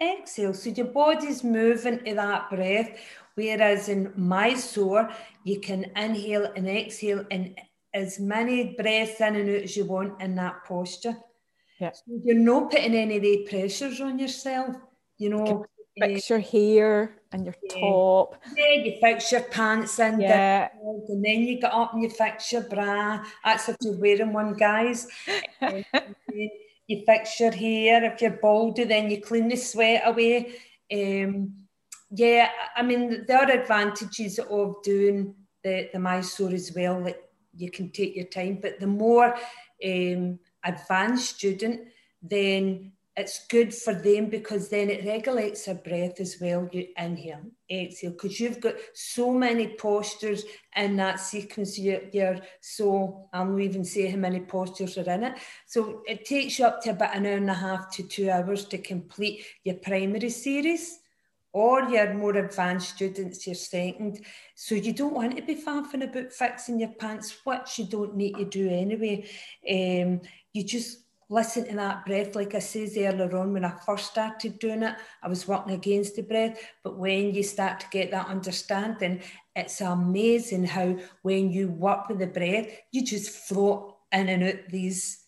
exhale. 0.00 0.54
So 0.54 0.70
your 0.70 0.86
body's 0.86 1.44
moving 1.44 2.02
to 2.04 2.14
that 2.14 2.50
breath. 2.50 2.90
Whereas 3.34 3.88
in 3.88 4.12
Mysore, 4.16 5.10
you 5.44 5.60
can 5.60 5.84
inhale 5.96 6.52
and 6.56 6.68
exhale 6.68 7.24
and 7.30 7.56
as 7.94 8.18
many 8.18 8.74
breaths 8.74 9.20
in 9.20 9.36
and 9.36 9.48
out 9.48 9.62
as 9.62 9.76
you 9.76 9.84
want 9.84 10.20
in 10.20 10.34
that 10.36 10.64
posture. 10.64 11.14
Yeah. 11.80 11.92
So 11.92 12.02
you're 12.24 12.36
not 12.36 12.70
putting 12.70 12.94
any 12.94 13.16
of 13.16 13.22
the 13.22 13.46
pressures 13.48 14.00
on 14.00 14.18
yourself, 14.18 14.76
you 15.16 15.30
know. 15.30 15.66
You 15.96 16.06
fix 16.06 16.30
your 16.30 16.38
hair 16.38 17.16
and 17.32 17.44
your 17.44 17.54
yeah. 17.62 17.80
top. 17.80 18.36
Yeah, 18.56 18.82
you 18.84 18.98
fix 19.00 19.32
your 19.32 19.42
pants 19.42 19.98
in 19.98 20.20
yeah. 20.20 20.68
and 20.82 21.24
then 21.24 21.42
you 21.42 21.60
get 21.60 21.72
up 21.72 21.92
and 21.92 22.02
you 22.02 22.10
fix 22.10 22.52
your 22.52 22.62
bra. 22.62 23.24
That's 23.44 23.68
if 23.68 23.76
you're 23.80 23.96
wearing 23.96 24.32
one, 24.32 24.54
guys. 24.54 25.06
you 25.60 27.02
fix 27.06 27.40
your 27.40 27.52
hair. 27.52 28.04
If 28.04 28.22
you're 28.22 28.38
baldy, 28.42 28.84
then 28.84 29.10
you 29.10 29.20
clean 29.20 29.48
the 29.48 29.56
sweat 29.56 30.02
away. 30.04 30.54
Um, 30.92 31.52
yeah, 32.10 32.50
I 32.76 32.82
mean, 32.82 33.24
there 33.26 33.38
are 33.38 33.50
advantages 33.50 34.38
of 34.38 34.82
doing 34.82 35.34
the, 35.62 35.90
the 35.92 35.98
Mysore 35.98 36.52
as 36.52 36.72
well. 36.74 37.00
Like 37.00 37.22
you 37.56 37.70
can 37.70 37.90
take 37.90 38.16
your 38.16 38.26
time, 38.26 38.58
but 38.62 38.80
the 38.80 38.86
more 38.86 39.34
um, 39.84 40.38
advanced 40.64 41.36
student, 41.36 41.88
then 42.22 42.92
it's 43.18 43.46
good 43.48 43.74
for 43.74 43.94
them 43.94 44.26
because 44.26 44.68
then 44.68 44.90
it 44.90 45.04
regulates 45.04 45.64
their 45.64 45.74
breath 45.74 46.20
as 46.20 46.36
well. 46.40 46.68
You 46.70 46.86
inhale, 46.96 47.50
exhale, 47.68 48.12
because 48.12 48.38
you've 48.38 48.60
got 48.60 48.74
so 48.94 49.32
many 49.32 49.74
postures 49.76 50.44
in 50.76 50.96
that 50.96 51.18
sequence. 51.18 51.76
You're, 51.76 52.02
you're 52.12 52.38
so, 52.60 53.28
I'll 53.32 53.58
even 53.58 53.84
say 53.84 54.06
how 54.08 54.18
many 54.18 54.40
postures 54.40 54.96
are 54.98 55.10
in 55.10 55.24
it. 55.24 55.38
So 55.66 56.02
it 56.06 56.26
takes 56.26 56.60
you 56.60 56.66
up 56.66 56.80
to 56.82 56.90
about 56.90 57.16
an 57.16 57.26
hour 57.26 57.32
and 57.32 57.50
a 57.50 57.54
half 57.54 57.90
to 57.96 58.04
two 58.04 58.30
hours 58.30 58.66
to 58.66 58.78
complete 58.78 59.44
your 59.64 59.76
primary 59.76 60.30
series 60.30 61.00
or 61.52 61.88
your 61.88 62.14
more 62.14 62.36
advanced 62.36 62.94
students, 62.94 63.46
your 63.46 63.56
second. 63.56 64.24
So 64.54 64.76
you 64.76 64.92
don't 64.92 65.14
want 65.14 65.34
to 65.36 65.42
be 65.42 65.56
faffing 65.56 66.04
about 66.04 66.32
fixing 66.32 66.78
your 66.78 66.90
pants, 66.90 67.36
which 67.42 67.78
you 67.78 67.86
don't 67.86 68.14
need 68.14 68.36
to 68.36 68.44
do 68.44 68.68
anyway. 68.68 69.28
Um, 69.68 70.20
you 70.52 70.64
just 70.64 70.98
listen 71.28 71.66
to 71.68 71.74
that 71.76 72.06
breath. 72.06 72.34
Like 72.34 72.54
I 72.54 72.58
says 72.58 72.96
earlier 72.96 73.36
on, 73.36 73.52
when 73.52 73.64
I 73.64 73.72
first 73.84 74.10
started 74.10 74.58
doing 74.58 74.82
it, 74.82 74.94
I 75.22 75.28
was 75.28 75.46
working 75.46 75.74
against 75.74 76.16
the 76.16 76.22
breath. 76.22 76.58
But 76.82 76.98
when 76.98 77.34
you 77.34 77.42
start 77.42 77.80
to 77.80 77.86
get 77.90 78.10
that 78.10 78.28
understanding, 78.28 79.22
it's 79.54 79.80
amazing 79.80 80.64
how 80.64 80.98
when 81.22 81.50
you 81.50 81.68
work 81.68 82.08
with 82.08 82.18
the 82.18 82.26
breath, 82.26 82.68
you 82.92 83.04
just 83.04 83.30
float 83.30 83.96
in 84.12 84.28
and 84.28 84.44
out 84.44 84.68
these 84.70 85.24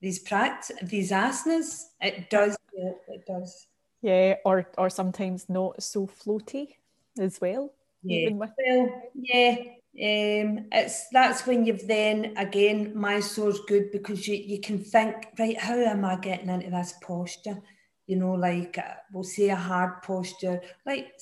these 0.00 0.18
practice 0.18 0.76
these 0.82 1.10
asanas. 1.10 1.84
It 2.00 2.30
does. 2.30 2.56
Yeah, 2.74 2.92
it 3.08 3.26
does. 3.26 3.66
Yeah, 4.02 4.36
or 4.44 4.66
or 4.78 4.88
sometimes 4.88 5.48
not 5.48 5.82
so 5.82 6.06
floaty 6.06 6.74
as 7.18 7.40
well. 7.40 7.72
Yeah. 8.02 8.30
With- 8.30 8.50
well, 8.56 9.02
yeah. 9.14 9.56
Um, 9.92 10.66
it's 10.70 11.08
that's 11.08 11.46
when 11.46 11.66
you've 11.66 11.86
then 11.88 12.34
again 12.36 12.92
Mysore's 12.94 13.58
good 13.66 13.90
because 13.90 14.26
you 14.28 14.36
you 14.36 14.60
can 14.60 14.78
think 14.78 15.16
right 15.36 15.58
how 15.58 15.74
am 15.74 16.04
I 16.04 16.16
getting 16.16 16.48
into 16.48 16.70
this 16.70 16.94
posture? 17.02 17.60
You 18.06 18.16
know 18.16 18.32
like 18.34 18.78
uh, 18.78 18.94
we'll 19.12 19.24
say 19.24 19.48
a 19.48 19.56
hard 19.56 20.02
posture 20.02 20.60
like 20.86 21.12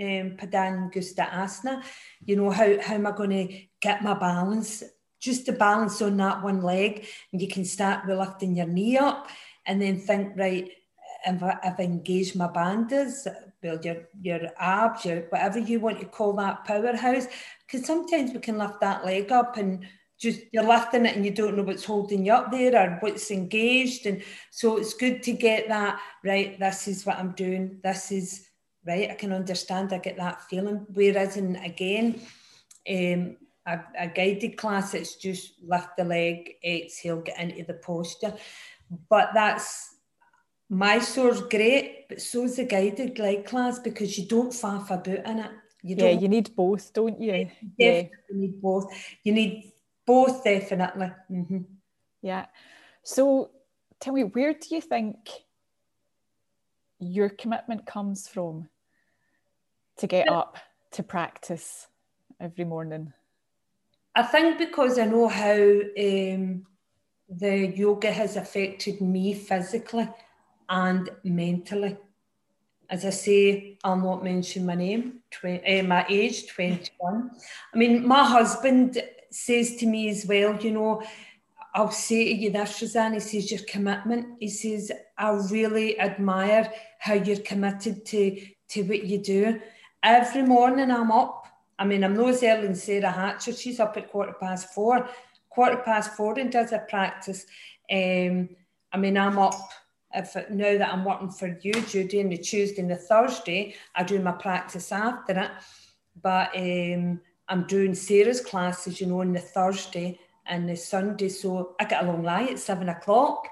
um, 0.00 0.36
Padangusthasana 0.36 1.30
asana 1.30 1.82
you 2.24 2.34
know 2.34 2.50
how 2.50 2.80
how 2.82 2.94
am 2.94 3.06
I 3.06 3.12
going 3.12 3.30
to 3.30 3.58
get 3.80 4.02
my 4.02 4.14
balance? 4.14 4.82
Just 5.20 5.46
the 5.46 5.52
balance 5.52 6.02
on 6.02 6.16
that 6.16 6.42
one 6.42 6.62
leg 6.62 7.06
and 7.32 7.40
you 7.40 7.46
can 7.46 7.64
start 7.64 8.04
with 8.04 8.18
lifting 8.18 8.56
your 8.56 8.66
knee 8.66 8.98
up 8.98 9.28
and 9.64 9.80
then 9.80 10.00
think 10.00 10.36
right 10.36 10.72
if, 11.26 11.42
I, 11.42 11.58
have 11.62 11.80
I 11.80 11.82
engage 11.82 12.34
my 12.34 12.48
bandhas, 12.48 13.26
build 13.60 13.84
your, 13.84 14.08
your 14.20 14.40
abs, 14.58 15.04
your 15.04 15.20
whatever 15.30 15.58
you 15.58 15.80
want 15.80 16.00
to 16.00 16.06
call 16.06 16.32
that 16.34 16.64
powerhouse, 16.64 17.26
because 17.68 17.86
sometimes 17.86 18.32
we 18.32 18.40
can 18.40 18.56
lift 18.56 18.80
that 18.80 19.04
leg 19.04 19.30
up 19.30 19.58
and 19.58 19.84
just 20.18 20.40
you're 20.52 20.64
lifting 20.66 21.06
it 21.06 21.14
and 21.14 21.24
you 21.24 21.30
don't 21.30 21.56
know 21.56 21.62
what's 21.62 21.84
holding 21.84 22.24
you 22.24 22.32
up 22.32 22.50
there 22.50 22.74
or 22.74 22.98
what's 23.00 23.30
engaged. 23.30 24.06
And 24.06 24.22
so 24.50 24.78
it's 24.78 24.94
good 24.94 25.22
to 25.24 25.32
get 25.32 25.68
that, 25.68 26.00
right, 26.24 26.58
this 26.58 26.88
is 26.88 27.04
what 27.04 27.18
I'm 27.18 27.32
doing. 27.32 27.78
This 27.84 28.10
is 28.10 28.48
right. 28.86 29.10
I 29.10 29.14
can 29.14 29.32
understand, 29.32 29.92
I 29.92 29.98
get 29.98 30.16
that 30.16 30.42
feeling. 30.42 30.86
Whereas 30.92 31.36
in 31.36 31.56
again, 31.56 32.20
um, 32.88 33.36
a, 33.66 33.80
a 33.98 34.08
guided 34.08 34.56
class, 34.56 34.94
it's 34.94 35.16
just 35.16 35.52
lift 35.62 35.96
the 35.96 36.04
leg, 36.04 36.54
exhale, 36.64 37.20
get 37.20 37.38
into 37.38 37.64
the 37.64 37.74
posture. 37.74 38.34
But 39.10 39.30
that's 39.34 39.94
Mysore's 40.70 41.42
great, 41.42 42.08
but 42.08 42.20
so's 42.20 42.56
the 42.56 42.64
guided 42.64 43.18
led 43.18 43.44
class 43.44 43.78
because 43.78 44.18
you 44.18 44.26
don't 44.26 44.52
faff 44.52 44.90
about 44.90 45.06
in 45.06 45.38
it. 45.38 45.50
You 45.82 45.96
yeah, 45.96 46.10
you 46.10 46.28
need 46.28 46.54
both, 46.56 46.92
don't 46.92 47.20
you? 47.20 47.50
yeah, 47.76 48.02
you 48.28 48.36
need 48.36 48.60
both. 48.60 48.92
You 49.22 49.32
need 49.32 49.72
both 50.04 50.42
definitely. 50.42 51.12
Mm-hmm. 51.30 51.58
Yeah. 52.22 52.46
So, 53.02 53.50
tell 54.00 54.12
me, 54.12 54.24
where 54.24 54.52
do 54.54 54.74
you 54.74 54.80
think 54.80 55.16
your 56.98 57.28
commitment 57.28 57.86
comes 57.86 58.26
from 58.26 58.68
to 59.98 60.06
get 60.06 60.28
up 60.28 60.58
to 60.92 61.02
practice 61.02 61.86
every 62.40 62.64
morning? 62.64 63.12
I 64.14 64.22
think 64.24 64.58
because 64.58 64.98
I 64.98 65.04
know 65.04 65.28
how 65.28 65.54
um, 65.54 66.66
the 67.28 67.72
yoga 67.76 68.10
has 68.10 68.36
affected 68.36 69.00
me 69.00 69.34
physically 69.34 70.08
and 70.68 71.08
mentally. 71.22 71.96
As 72.90 73.04
I 73.04 73.10
say, 73.10 73.78
I'll 73.84 73.96
not 73.96 74.24
mention 74.24 74.64
my 74.64 74.74
name, 74.74 75.20
20, 75.30 75.80
uh, 75.80 75.82
my 75.84 76.06
age, 76.08 76.46
21. 76.48 77.30
I 77.74 77.76
mean, 77.76 78.06
my 78.06 78.24
husband 78.24 79.02
says 79.30 79.76
to 79.76 79.86
me 79.86 80.08
as 80.08 80.24
well, 80.26 80.56
you 80.56 80.70
know, 80.70 81.02
I'll 81.74 81.90
say 81.90 82.24
to 82.24 82.34
you 82.34 82.50
this, 82.50 82.80
Rose 82.80 82.96
Ann, 82.96 83.12
he 83.12 83.20
says, 83.20 83.50
your 83.50 83.60
commitment. 83.68 84.36
He 84.40 84.48
says, 84.48 84.90
I 85.18 85.30
really 85.50 86.00
admire 86.00 86.72
how 86.98 87.14
you're 87.14 87.40
committed 87.40 88.06
to, 88.06 88.40
to 88.70 88.82
what 88.84 89.04
you 89.04 89.18
do. 89.18 89.60
Every 90.02 90.42
morning 90.42 90.90
I'm 90.90 91.12
up. 91.12 91.46
I 91.78 91.84
mean, 91.84 92.02
I'm 92.02 92.16
no 92.16 92.28
early 92.28 92.68
as 92.68 92.82
Sarah 92.82 93.10
Hatcher. 93.10 93.52
She's 93.52 93.80
up 93.80 93.96
at 93.96 94.10
quarter 94.10 94.34
past 94.40 94.74
four. 94.74 95.08
Quarter 95.50 95.78
past 95.78 96.14
four 96.14 96.38
and 96.38 96.50
does 96.50 96.72
a 96.72 96.78
practice. 96.78 97.44
Um, 97.92 98.48
I 98.92 98.96
mean, 98.96 99.18
I'm 99.18 99.38
up 99.38 99.60
if 100.14 100.34
now 100.50 100.78
that 100.78 100.92
I'm 100.92 101.04
working 101.04 101.30
for 101.30 101.58
you, 101.60 101.72
Judy, 101.72 102.20
and 102.20 102.32
the 102.32 102.38
Tuesday 102.38 102.80
and 102.80 102.90
the 102.90 102.96
Thursday, 102.96 103.74
I 103.94 104.02
do 104.02 104.18
my 104.20 104.32
practice 104.32 104.90
after 104.90 105.38
it. 105.38 105.50
But 106.22 106.50
um, 106.56 107.20
I'm 107.48 107.66
doing 107.66 107.94
Sarah's 107.94 108.40
classes, 108.40 109.00
you 109.00 109.06
know, 109.06 109.20
on 109.20 109.32
the 109.32 109.40
Thursday 109.40 110.18
and 110.46 110.68
the 110.68 110.76
Sunday. 110.76 111.28
So 111.28 111.76
I 111.80 111.84
get 111.84 112.02
a 112.02 112.06
long 112.06 112.22
lie 112.22 112.44
at 112.44 112.58
seven 112.58 112.88
o'clock, 112.88 113.46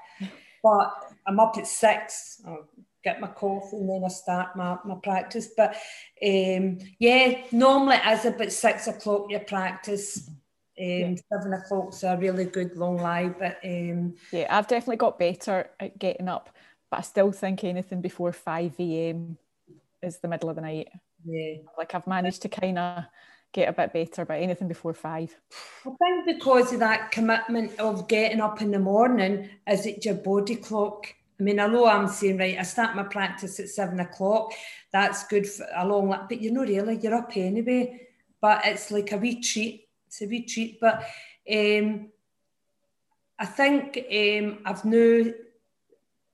but 0.63 0.93
I'm 1.27 1.39
up 1.39 1.57
at 1.57 1.67
six. 1.67 2.41
I'll 2.45 2.67
get 3.03 3.21
my 3.21 3.27
coffee 3.27 3.77
and 3.77 3.89
then 3.89 4.03
I 4.03 4.09
start 4.09 4.55
my, 4.55 4.77
my 4.83 4.95
practice. 4.95 5.49
But 5.55 5.75
um, 6.23 6.79
yeah, 6.99 7.41
normally 7.51 7.97
it's 8.03 8.25
about 8.25 8.51
six 8.51 8.87
o'clock 8.87 9.27
your 9.29 9.41
practice. 9.41 10.29
Um, 10.79 10.85
yeah. 10.87 11.15
Seven 11.33 11.53
o'clock's 11.53 12.03
a 12.03 12.17
really 12.17 12.45
good 12.45 12.77
long 12.77 12.97
lie, 12.97 13.29
but 13.29 13.57
um, 13.63 14.13
yeah, 14.31 14.47
I've 14.49 14.67
definitely 14.67 14.97
got 14.97 15.17
better 15.17 15.69
at 15.79 15.97
getting 15.97 16.29
up, 16.29 16.49
but 16.91 16.99
I 16.99 17.01
still 17.01 17.31
think 17.31 17.63
anything 17.63 18.01
before 18.01 18.31
five 18.31 18.79
a.m. 18.79 19.37
is 20.03 20.19
the 20.19 20.27
middle 20.27 20.49
of 20.49 20.55
the 20.55 20.61
night. 20.61 20.89
Yeah, 21.25 21.55
like 21.77 21.95
I've 21.95 22.05
managed 22.05 22.43
to 22.43 22.49
kind 22.49 22.77
of 22.77 23.05
get 23.53 23.69
a 23.69 23.73
bit 23.73 23.91
better, 23.91 24.23
but 24.23 24.39
anything 24.39 24.67
before 24.67 24.93
five. 24.93 25.35
I 25.85 25.89
think 25.99 26.37
because 26.37 26.71
of 26.73 26.79
that 26.81 27.11
commitment 27.11 27.79
of 27.79 28.07
getting 28.07 28.41
up 28.41 28.61
in 28.61 28.69
the 28.69 28.79
morning, 28.79 29.49
is 29.67 29.87
it 29.87 30.05
your 30.05 30.15
body 30.15 30.57
clock? 30.57 31.11
I 31.39 31.43
mean, 31.43 31.59
I 31.59 31.67
know 31.67 31.87
I'm 31.87 32.07
saying 32.07 32.37
right. 32.37 32.57
I 32.59 32.63
start 32.63 32.95
my 32.95 33.03
practice 33.03 33.59
at 33.59 33.69
seven 33.69 33.99
o'clock. 33.99 34.53
That's 34.91 35.25
good 35.27 35.47
for 35.47 35.65
a 35.75 35.87
long, 35.87 36.09
but 36.29 36.41
you're 36.41 36.53
not 36.53 36.67
really. 36.67 36.97
You're 36.97 37.15
up 37.15 37.31
anyway. 37.35 38.07
But 38.39 38.61
it's 38.65 38.91
like 38.91 39.11
a 39.11 39.17
wee 39.17 39.41
treat 39.41 39.86
it's 40.07 40.21
a 40.21 40.27
wee 40.27 40.45
treat. 40.45 40.79
But 40.79 41.03
um, 41.51 42.09
I 43.37 43.45
think 43.45 43.97
um, 43.97 44.59
I've 44.65 44.83
now 44.83 45.31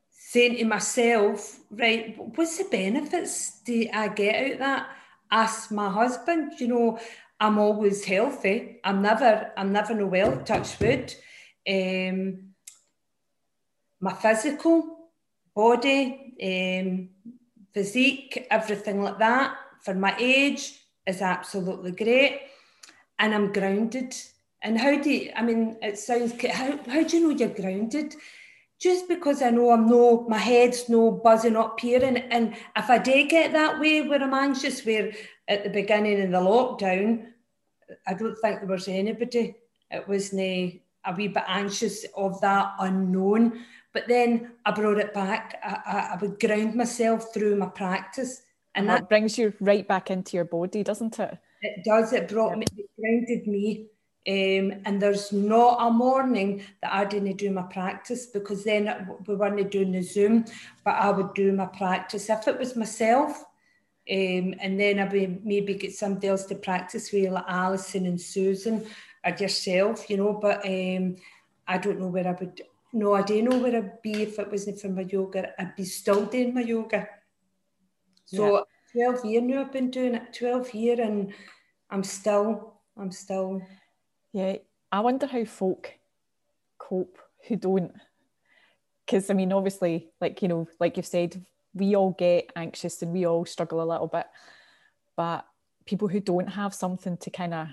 saying 0.10 0.58
to 0.58 0.66
myself, 0.66 1.60
right, 1.72 2.16
what's 2.18 2.58
the 2.58 2.66
benefits 2.66 3.62
do 3.66 3.88
I 3.94 4.08
get 4.08 4.36
out 4.36 4.52
of 4.54 4.60
that? 4.60 4.90
Ask 5.30 5.72
my 5.72 5.90
husband, 5.90 6.54
you 6.60 6.68
know, 6.68 7.00
I'm 7.40 7.58
always 7.58 8.06
healthy. 8.06 8.80
I'm 8.84 9.02
never, 9.02 9.52
I'm 9.58 9.74
never 9.74 9.94
no 9.94 10.08
well, 10.08 10.38
touch 10.44 10.80
wood. 10.80 11.14
Um, 11.68 12.54
my 14.00 14.14
physical 14.14 15.10
body, 15.56 16.34
um, 16.42 17.10
physique, 17.74 18.48
everything 18.50 19.02
like 19.02 19.20
that 19.20 19.56
for 19.82 19.94
my 19.94 20.16
age 20.18 20.80
is 21.06 21.22
absolutely 21.22 21.92
great 21.92 22.42
and 23.20 23.34
I'm 23.34 23.52
grounded. 23.52 24.16
And 24.62 24.80
how 24.80 25.02
do 25.02 25.10
you, 25.10 25.32
I 25.36 25.42
mean, 25.42 25.78
it 25.82 25.98
sounds, 25.98 26.34
how, 26.52 26.78
how 26.88 27.04
do 27.04 27.18
you 27.18 27.24
know 27.24 27.36
you're 27.36 27.50
grounded? 27.50 28.16
Just 28.80 29.08
because 29.08 29.42
I 29.42 29.50
know 29.50 29.72
I'm 29.72 29.88
no, 29.88 30.26
my 30.28 30.38
head's 30.38 30.90
no 30.90 31.12
buzzing 31.12 31.56
up 31.56 31.80
here. 31.80 32.04
And, 32.04 32.18
and 32.32 32.56
if 32.76 32.90
I 32.90 32.98
did 32.98 33.30
get 33.30 33.54
that 33.54 33.80
way 33.80 34.02
where 34.02 34.22
I'm 34.22 34.34
anxious, 34.34 34.86
where 34.86 35.12
at 35.48 35.64
the 35.64 35.70
beginning 35.70 36.22
of 36.22 36.32
the 36.32 36.38
lockdown, 36.38 37.28
I 38.08 38.14
don't 38.14 38.36
think 38.38 38.60
there 38.60 38.68
was 38.68 38.88
anybody. 38.88 39.56
It 39.92 40.08
was 40.08 40.34
a 40.34 40.82
wee 41.16 41.28
bit 41.28 41.44
anxious 41.48 42.06
of 42.16 42.42
that 42.42 42.74
unknown. 42.80 43.64
But 43.94 44.08
then 44.08 44.52
I 44.66 44.72
brought 44.72 44.98
it 44.98 45.14
back. 45.14 45.60
I, 45.64 45.80
I, 45.86 46.14
I 46.14 46.18
would 46.20 46.40
ground 46.40 46.76
myself 46.76 47.34
through 47.34 47.56
my 47.58 47.68
practice. 47.68 48.42
And 48.76 48.90
that 48.90 49.08
brings 49.08 49.38
you 49.38 49.54
right 49.60 49.88
back 49.88 50.10
into 50.10 50.36
your 50.36 50.46
body, 50.46 50.84
doesn't 50.84 51.20
it? 51.20 51.38
It 51.64 51.84
does. 51.86 52.12
It 52.12 52.28
brought 52.28 52.58
me, 52.58 52.66
it 52.78 52.90
grounded 53.00 53.48
me. 53.48 53.88
Um, 54.26 54.82
and 54.86 55.02
there's 55.02 55.32
not 55.34 55.86
a 55.86 55.92
morning 55.92 56.64
that 56.82 56.94
I 56.94 57.04
didn't 57.06 57.38
do 57.38 57.52
my 57.52 57.64
practice 57.64 58.26
because 58.28 58.64
then 58.64 59.10
we 59.28 59.36
weren't 59.36 59.72
doing 59.72 59.92
the 59.92 60.02
Zoom, 60.02 60.46
but 60.86 60.92
I 60.92 61.10
would 61.10 61.34
do 61.34 61.52
my 61.52 61.66
practice. 61.66 62.30
If 62.30 62.48
it 62.48 62.60
was 62.60 62.76
myself, 62.76 63.44
um, 64.10 64.54
and 64.60 64.80
then 64.80 65.00
I 65.00 65.06
would 65.06 65.46
maybe 65.46 65.76
get 65.76 65.94
somebody 65.94 66.28
else 66.28 66.46
to 66.46 66.56
practice 66.56 67.12
with, 67.12 67.32
like 67.32 67.46
Alison 67.48 68.06
and 68.06 68.20
Susan 68.20 68.86
or 69.26 69.32
yourself, 69.32 70.10
you 70.10 70.18
know. 70.18 70.34
But 70.34 70.66
um, 70.66 71.16
I 71.68 71.78
don't 71.78 72.00
know 72.00 72.08
where 72.08 72.28
I 72.28 72.32
would. 72.32 72.62
No, 72.92 73.14
I 73.14 73.24
don't 73.24 73.46
know 73.46 73.58
where 73.58 73.76
I'd 73.76 74.02
be 74.02 74.24
if 74.24 74.40
it 74.40 74.52
wasn't 74.52 74.80
for 74.80 74.90
my 74.90 75.02
yoga. 75.02 75.60
I'd 75.60 75.76
be 75.76 75.86
still 75.86 76.26
doing 76.26 76.54
my 76.54 76.62
yoga. 76.62 77.08
So. 78.26 78.66
12 78.94 79.26
year 79.26 79.42
now 79.42 79.62
I've 79.62 79.72
been 79.72 79.92
doing 79.92 80.16
it, 80.16 80.34
12 80.34 80.74
year 80.74 81.02
and 81.02 81.34
I'm 81.90 82.04
still, 82.04 82.74
I'm 82.98 83.12
still. 83.12 83.62
Yeah, 84.32 84.58
I 84.92 85.00
wonder 85.02 85.28
how 85.28 85.46
folk 85.46 85.94
cope 86.78 87.18
who 87.48 87.56
don't. 87.56 87.94
Because, 89.06 89.30
I 89.30 89.34
mean, 89.34 89.52
obviously, 89.52 90.10
like, 90.22 90.42
you 90.42 90.48
know, 90.48 90.68
like 90.80 90.98
you've 90.98 91.06
said, 91.06 91.44
we 91.74 91.96
all 91.96 92.12
get 92.12 92.52
anxious 92.56 93.02
and 93.02 93.12
we 93.12 93.26
all 93.26 93.46
struggle 93.46 93.82
a 93.82 93.92
little 93.92 94.08
bit. 94.08 94.28
But 95.16 95.46
people 95.86 96.08
who 96.08 96.20
don't 96.20 96.48
have 96.48 96.74
something 96.74 97.18
to 97.18 97.30
kind 97.30 97.54
of 97.54 97.68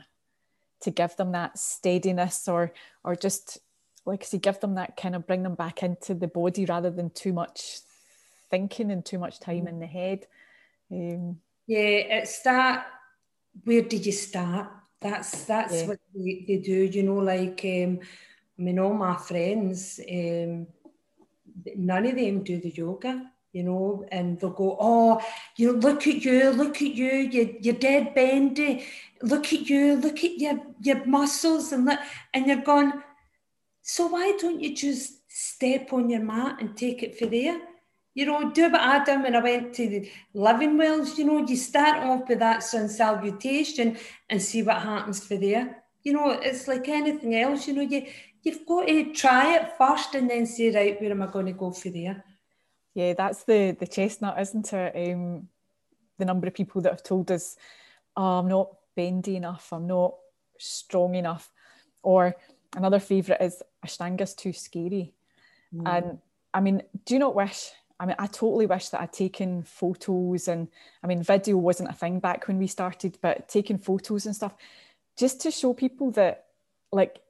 to 0.83 0.91
give 0.91 1.15
them 1.17 1.33
that 1.33 1.59
steadiness 1.59 2.49
or 2.49 2.73
or 3.05 3.15
just 3.15 3.59
like 4.07 4.23
I 4.23 4.27
say, 4.27 4.39
give 4.39 4.61
them 4.61 4.75
that 4.75 4.97
kind 4.97 5.15
of 5.15 5.27
bring 5.27 5.43
them 5.43 5.55
back 5.55 5.83
into 5.83 6.15
the 6.15 6.27
body 6.27 6.65
rather 6.65 6.91
than 6.91 7.11
too 7.11 7.33
much 7.33 7.81
thinking 8.51 8.91
and 8.91 9.05
too 9.05 9.19
much 9.19 9.41
time 9.41 9.67
mm. 9.67 9.69
in 9.69 9.81
the 9.81 9.87
head. 9.87 10.27
Um, 10.91 11.39
yeah, 11.67 12.21
it's 12.21 12.41
that. 12.43 12.87
Where 13.65 13.83
did 13.83 14.07
you 14.07 14.13
start? 14.13 14.69
That's 15.01 15.45
that's 15.45 15.75
yeah. 15.75 15.87
what 15.89 15.99
they, 16.15 16.45
they, 16.47 16.59
do. 16.59 16.85
You 16.85 17.03
know, 17.03 17.17
like 17.17 17.61
um, 17.65 18.01
I 18.59 18.63
mean, 18.63 18.79
all 18.79 18.95
my 18.95 19.17
friends, 19.17 20.01
um, 20.11 20.67
none 21.77 22.07
of 22.07 22.17
them 22.17 22.43
do 22.43 22.61
the 22.61 22.71
yoga 22.71 23.31
you 23.53 23.65
know, 23.65 24.05
and 24.13 24.39
they'll 24.39 24.51
go, 24.51 24.77
oh, 24.81 25.21
you 25.57 25.73
look 25.73 26.07
at 26.07 26.25
you, 26.25 26.51
look 26.51 26.77
at 26.77 26.95
you, 26.95 27.11
you 27.11 27.57
you're 27.61 27.75
dead 27.75 28.15
bendy, 28.15 28.87
look 29.23 29.53
at 29.53 29.69
you, 29.69 29.97
look 29.97 30.23
at 30.23 30.39
your 30.39 30.61
your 30.81 31.05
muscles, 31.05 31.73
and 31.73 31.85
look, 31.85 31.99
and 32.33 32.47
you're 32.47 32.63
going, 32.63 32.93
so 33.83 34.07
why 34.07 34.37
don't 34.39 34.61
you 34.61 34.75
just 34.75 35.29
step 35.29 35.93
on 35.93 36.09
your 36.11 36.23
mat 36.23 36.61
and 36.61 36.77
take 36.77 37.03
it 37.03 37.19
for 37.19 37.27
there? 37.27 37.61
You 38.21 38.27
know, 38.27 38.51
do 38.51 38.71
what 38.71 38.83
I 38.83 39.03
did 39.03 39.23
when 39.23 39.35
I 39.35 39.41
went 39.41 39.73
to 39.77 39.89
the 39.89 40.11
living 40.35 40.77
wells. 40.77 41.17
You 41.19 41.25
know, 41.25 41.47
you 41.47 41.57
start 41.57 42.03
off 42.05 42.29
with 42.29 42.41
that 42.41 42.63
sun 42.63 42.87
salutation 42.91 43.97
and 44.29 44.43
see 44.43 44.63
what 44.63 44.83
happens 44.83 45.25
for 45.27 45.39
there. 45.39 45.83
You 46.03 46.13
know, 46.13 46.29
it's 46.33 46.69
like 46.69 46.87
anything 46.87 47.35
else. 47.35 47.67
You 47.67 47.73
know, 47.77 47.81
you 47.95 48.07
you've 48.43 48.67
got 48.67 48.89
to 48.89 49.15
try 49.15 49.57
it 49.57 49.73
first 49.79 50.15
and 50.15 50.29
then 50.29 50.45
say, 50.45 50.71
right, 50.71 51.01
where 51.01 51.13
am 51.13 51.23
I 51.23 51.29
going 51.29 51.47
to 51.47 51.53
go 51.53 51.71
for 51.71 51.89
there? 51.89 52.23
Yeah, 52.93 53.15
that's 53.15 53.45
the 53.45 53.75
the 53.81 53.87
chestnut, 53.87 54.39
isn't 54.39 54.71
it? 54.71 55.13
Um, 55.13 55.49
the 56.19 56.27
number 56.27 56.47
of 56.47 56.53
people 56.53 56.83
that 56.83 56.93
have 56.93 57.03
told 57.03 57.31
us, 57.31 57.57
oh, 58.19 58.41
I'm 58.41 58.49
not 58.49 58.69
bendy 58.95 59.37
enough, 59.37 59.73
I'm 59.73 59.87
not 59.87 60.15
strong 60.59 61.15
enough. 61.15 61.51
Or 62.03 62.37
another 62.77 63.01
favourite 63.01 63.41
is 63.41 63.63
Ashtanga's 63.83 64.35
too 64.35 64.53
scary. 64.53 65.15
Mm. 65.75 65.89
And 65.89 66.19
I 66.53 66.61
mean, 66.61 66.83
do 67.07 67.15
you 67.15 67.21
not 67.21 67.35
wish? 67.35 67.71
I 68.01 68.07
mean, 68.07 68.17
I 68.19 68.27
totally 68.27 68.65
wish 68.65 68.89
that 68.89 69.03
I'd 69.03 69.13
taken 69.13 69.63
photos 69.63 70.49
and 70.49 70.69
I 71.05 71.07
mean, 71.07 71.23
video 71.23 71.59
wasn't 71.59 71.91
a 71.91 71.93
thing 71.93 72.19
back 72.19 72.49
when 72.49 72.59
we 72.59 72.67
started, 72.67 73.19
but 73.21 73.47
taking 73.47 73.77
photos 73.77 74.25
and 74.25 74.35
stuff 74.35 74.55
just 75.19 75.43
to 75.43 75.51
show 75.51 75.75
people 75.75 76.11
that, 76.13 76.47
like, 76.91 77.21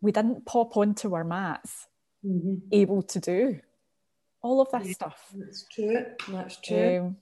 we 0.00 0.10
didn't 0.10 0.44
pop 0.46 0.76
onto 0.76 1.14
our 1.14 1.22
mats 1.22 1.86
mm-hmm. 2.26 2.56
able 2.72 3.02
to 3.02 3.20
do 3.20 3.60
all 4.42 4.60
of 4.60 4.70
this 4.72 4.88
yeah, 4.88 4.94
stuff. 4.94 5.32
That's 5.34 5.64
true. 5.72 6.04
That's 6.28 6.60
true. 6.60 6.98
Um, 6.98 7.16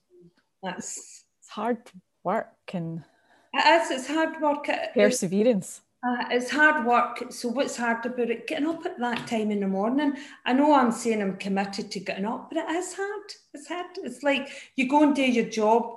that's 0.63 1.25
it's 1.41 1.49
hard 1.49 1.79
work 2.25 2.49
and 2.73 3.05
it 3.53 3.83
is. 3.83 3.91
It's 3.91 4.09
hard 4.09 4.41
work. 4.41 4.67
Perseverance. 4.95 5.83
Uh, 6.05 6.25
it's 6.31 6.51
hard 6.51 6.85
work. 6.85 7.31
So 7.31 7.49
what's 7.49 7.77
hard 7.77 8.05
about 8.05 8.31
it? 8.31 8.49
Getting 8.49 8.67
up 8.67 8.85
at 8.85 8.99
that 8.99 9.29
time 9.29 9.53
in 9.53 9.61
the 9.61 9.69
morning. 9.69 10.15
I 10.45 10.53
know 10.53 10.75
I'm 10.75 10.91
saying 10.91 11.23
I'm 11.23 11.37
committed 11.37 11.93
to 11.93 12.01
getting 12.01 12.25
up, 12.25 12.51
but 12.51 12.59
it 12.59 12.71
is 12.71 12.95
hard. 12.95 13.23
It's 13.55 13.69
hard. 13.69 13.87
It's 13.99 14.25
like 14.25 14.49
you 14.75 14.89
go 14.89 15.05
and 15.05 15.15
do 15.15 15.23
your 15.23 15.45
job. 15.45 15.97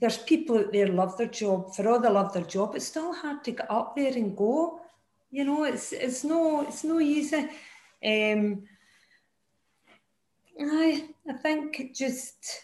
There's 0.00 0.18
people 0.18 0.58
out 0.58 0.72
there 0.72 0.86
love 0.86 1.18
their 1.18 1.26
job. 1.26 1.74
For 1.74 1.88
all 1.88 1.98
they 1.98 2.08
love 2.08 2.32
their 2.32 2.44
job, 2.44 2.76
it's 2.76 2.86
still 2.86 3.12
hard 3.12 3.42
to 3.44 3.50
get 3.50 3.68
up 3.68 3.96
there 3.96 4.12
and 4.12 4.36
go. 4.36 4.80
You 5.32 5.44
know, 5.44 5.64
it's 5.64 5.92
it's 5.92 6.22
no 6.22 6.62
it's 6.62 6.84
no 6.84 7.00
easy. 7.00 7.48
Um, 8.04 8.62
I 10.60 11.08
I 11.28 11.32
think 11.42 11.94
just 11.94 12.62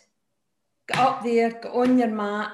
get 0.87 0.99
up 0.99 1.25
there, 1.25 1.51
get 1.51 1.73
on 1.73 1.99
your 1.99 2.09
mat, 2.09 2.53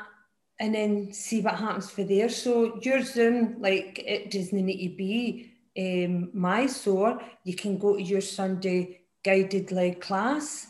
and 0.63 0.77
then 0.77 1.13
see 1.13 1.41
what 1.41 1.57
happens 1.57 1.91
for 1.91 2.05
there. 2.05 2.29
So 2.29 2.79
your 2.83 3.03
Zoom, 3.03 3.57
like 3.61 3.99
it 4.07 4.31
doesn't 4.31 4.65
need 4.65 4.91
to 4.91 4.97
be 4.97 5.51
um, 5.77 6.31
Mysore. 6.33 7.21
You 7.43 7.57
can 7.57 7.79
go 7.79 7.97
to 7.97 8.03
your 8.03 8.21
Sunday 8.21 9.01
guided 9.25 9.73
led 9.73 10.01
class 10.01 10.69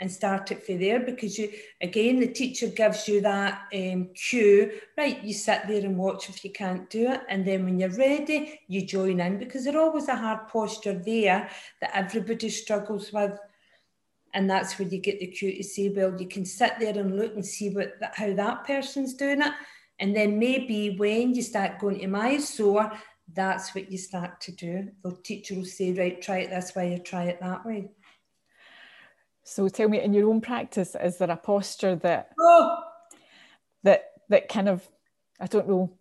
and 0.00 0.10
start 0.10 0.50
it 0.50 0.64
for 0.64 0.78
there 0.78 1.00
because 1.00 1.38
you 1.38 1.50
again 1.82 2.20
the 2.20 2.28
teacher 2.28 2.68
gives 2.68 3.08
you 3.08 3.20
that 3.20 3.62
um, 3.74 4.08
cue 4.14 4.70
right 4.96 5.24
you 5.24 5.34
sit 5.34 5.62
there 5.66 5.84
and 5.84 5.96
watch 5.96 6.28
if 6.28 6.44
you 6.44 6.52
can't 6.52 6.88
do 6.88 7.10
it 7.10 7.22
and 7.28 7.44
then 7.44 7.64
when 7.64 7.80
you're 7.80 7.96
ready 7.96 8.60
you 8.68 8.86
join 8.86 9.18
in 9.18 9.38
because 9.38 9.64
there's 9.64 9.74
always 9.74 10.06
a 10.06 10.14
hard 10.14 10.46
posture 10.46 10.92
there 10.92 11.50
that 11.80 11.90
everybody 11.94 12.48
struggles 12.48 13.12
with 13.12 13.36
and 14.38 14.48
that's 14.48 14.78
where 14.78 14.86
you 14.86 14.98
get 14.98 15.18
the 15.18 15.26
cue 15.26 15.56
to 15.56 15.64
say, 15.64 15.88
well, 15.88 16.14
you 16.16 16.28
can 16.28 16.44
sit 16.44 16.74
there 16.78 16.96
and 16.96 17.18
look 17.18 17.34
and 17.34 17.44
see 17.44 17.70
what 17.70 17.94
how 18.14 18.32
that 18.34 18.64
person's 18.64 19.14
doing 19.14 19.42
it. 19.42 19.52
And 19.98 20.14
then 20.14 20.38
maybe 20.38 20.94
when 20.96 21.34
you 21.34 21.42
start 21.42 21.80
going 21.80 21.98
to 21.98 22.06
Mysore, 22.06 22.92
that's 23.34 23.74
what 23.74 23.90
you 23.90 23.98
start 23.98 24.40
to 24.42 24.52
do. 24.52 24.90
The 25.02 25.16
teacher 25.24 25.56
will 25.56 25.64
say, 25.64 25.92
right, 25.92 26.22
try 26.22 26.38
it 26.38 26.50
this 26.50 26.76
way 26.76 26.94
or 26.94 26.98
try 26.98 27.24
it 27.24 27.40
that 27.40 27.66
way. 27.66 27.90
So 29.42 29.68
tell 29.68 29.88
me, 29.88 30.00
in 30.00 30.14
your 30.14 30.30
own 30.30 30.40
practice, 30.40 30.94
is 30.94 31.18
there 31.18 31.32
a 31.32 31.36
posture 31.36 31.96
that 31.96 32.30
oh. 32.38 32.78
that 33.82 34.04
that 34.28 34.48
kind 34.48 34.68
of 34.68 34.88
I 35.40 35.48
don't 35.48 35.68
know, 35.68 35.98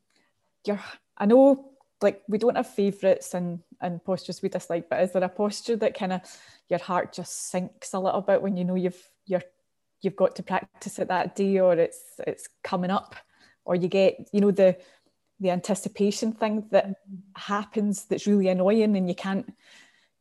you're 0.63 0.80
I 1.17 1.26
know 1.26 1.71
like 2.01 2.21
we 2.27 2.38
don't 2.38 2.55
have 2.55 2.67
favourites 2.67 3.33
and 3.33 3.60
and 3.81 4.03
postures 4.03 4.41
we 4.41 4.49
dislike, 4.49 4.89
but 4.89 5.01
is 5.01 5.12
there 5.12 5.23
a 5.23 5.29
posture 5.29 5.75
that 5.77 5.97
kind 5.97 6.13
of 6.13 6.21
your 6.69 6.79
heart 6.79 7.13
just 7.13 7.49
sinks 7.49 7.93
a 7.93 7.99
little 7.99 8.21
bit 8.21 8.41
when 8.41 8.57
you 8.57 8.65
know 8.65 8.75
you've 8.75 9.01
you're 9.25 9.43
you've 10.01 10.15
got 10.15 10.36
to 10.36 10.43
practice 10.43 10.99
it 10.99 11.07
that 11.07 11.36
day 11.36 11.60
or 11.60 11.73
it's 11.73 12.01
it's 12.25 12.49
coming 12.63 12.91
up? 12.91 13.15
Or 13.65 13.75
you 13.75 13.88
get 13.88 14.29
you 14.31 14.41
know 14.41 14.51
the 14.51 14.77
the 15.39 15.51
anticipation 15.51 16.31
thing 16.31 16.65
that 16.71 16.88
mm-hmm. 16.88 17.15
happens 17.36 18.05
that's 18.05 18.27
really 18.27 18.47
annoying 18.47 18.95
and 18.95 19.07
you 19.07 19.15
can't 19.15 19.51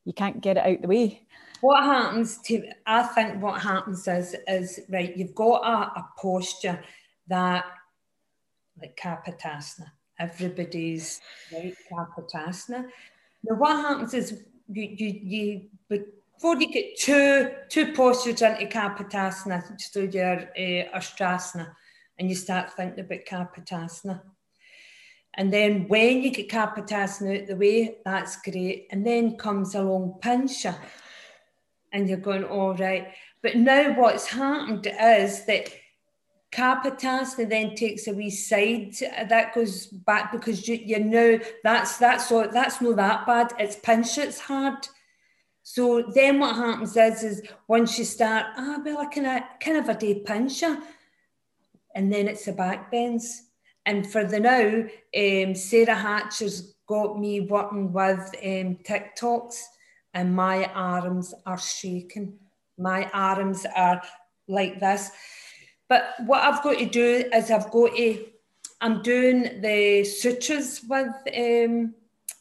you 0.04 0.12
can't 0.12 0.40
get 0.40 0.56
it 0.56 0.66
out 0.66 0.82
the 0.82 0.88
way. 0.88 1.26
What 1.62 1.84
happens 1.84 2.38
to 2.42 2.70
i 2.84 3.02
think 3.02 3.42
what 3.42 3.62
happens 3.62 4.06
is 4.06 4.36
is 4.46 4.80
right 4.90 5.16
you've 5.16 5.34
got 5.34 5.62
a, 5.64 5.98
a 6.00 6.08
posture 6.18 6.84
that 7.28 7.64
like 8.80 8.96
kapotasana 8.96 9.90
everybody's 10.18 11.20
right 11.52 11.74
now 13.48 13.54
what 13.54 13.76
happens 13.76 14.14
is 14.14 14.42
you 14.72 14.82
you 14.82 15.20
you 15.22 15.62
before 16.36 16.56
you 16.56 16.72
get 16.72 16.98
two 16.98 17.50
two 17.68 17.92
postures 17.92 18.42
into 18.42 18.66
Kapotasana, 18.66 19.62
just 19.78 19.94
do 19.94 20.06
your 20.06 20.34
uh, 20.34 20.98
Ustrasana, 20.98 21.72
and 22.18 22.28
you 22.28 22.34
start 22.34 22.72
thinking 22.72 23.00
about 23.00 23.24
Kapotasana. 23.24 24.20
And 25.34 25.52
then 25.52 25.86
when 25.88 26.22
you 26.22 26.30
get 26.30 26.48
Kapotasana 26.48 27.42
out 27.42 27.46
the 27.46 27.56
way, 27.56 27.98
that's 28.04 28.40
great. 28.42 28.88
And 28.90 29.06
then 29.06 29.36
comes 29.36 29.74
along 29.74 30.18
Pincha, 30.22 30.76
and 31.92 32.08
you're 32.08 32.18
going, 32.18 32.44
all 32.44 32.74
right. 32.74 33.08
But 33.42 33.56
now 33.56 33.92
what's 33.94 34.26
happened 34.26 34.86
is 35.00 35.44
that 35.46 35.70
Kapotasana 36.52 37.48
then 37.48 37.74
takes 37.74 38.06
a 38.06 38.12
wee 38.12 38.30
side 38.30 38.94
that 39.28 39.54
goes 39.54 39.86
back 39.86 40.32
because 40.32 40.66
you, 40.66 40.76
you 40.76 41.04
know 41.04 41.38
that's 41.64 41.98
that's 41.98 42.30
all 42.32 42.48
that's 42.48 42.80
not 42.80 42.96
that 42.96 43.26
bad. 43.26 43.52
It's 43.58 43.76
pinch, 43.76 44.16
it's 44.18 44.38
hard. 44.38 44.86
So 45.68 46.12
then 46.14 46.38
what 46.38 46.54
happens 46.54 46.96
is, 46.96 47.24
is 47.24 47.42
once 47.66 47.98
you 47.98 48.04
start, 48.04 48.46
ah, 48.56 48.78
well, 48.84 48.98
I 48.98 49.06
kind 49.06 49.26
of, 49.26 49.42
kind 49.58 49.76
of 49.76 49.88
a 49.88 49.94
day 49.94 50.22
Pincha, 50.24 50.80
and 51.92 52.12
then 52.12 52.28
it's 52.28 52.44
the 52.44 52.52
back 52.52 52.88
bends. 52.88 53.42
And 53.84 54.08
for 54.08 54.22
the 54.22 54.38
now, 54.38 54.84
um, 55.16 55.54
Sarah 55.56 55.96
Hatcher's 55.96 56.76
got 56.86 57.18
me 57.18 57.40
working 57.40 57.92
with 57.92 58.20
um, 58.44 58.78
TikToks, 58.84 59.60
and 60.14 60.36
my 60.36 60.66
arms 60.66 61.34
are 61.44 61.58
shaking. 61.58 62.38
My 62.78 63.10
arms 63.12 63.66
are 63.74 64.00
like 64.46 64.78
this. 64.78 65.10
But 65.88 66.14
what 66.26 66.42
I've 66.42 66.62
got 66.62 66.78
to 66.78 66.86
do 66.86 67.28
is 67.32 67.50
I've 67.50 67.70
got 67.70 67.94
to, 67.96 68.26
I'm 68.80 69.02
doing 69.02 69.60
the 69.60 70.04
sutras 70.04 70.82
with 70.88 71.08
um, 71.36 71.94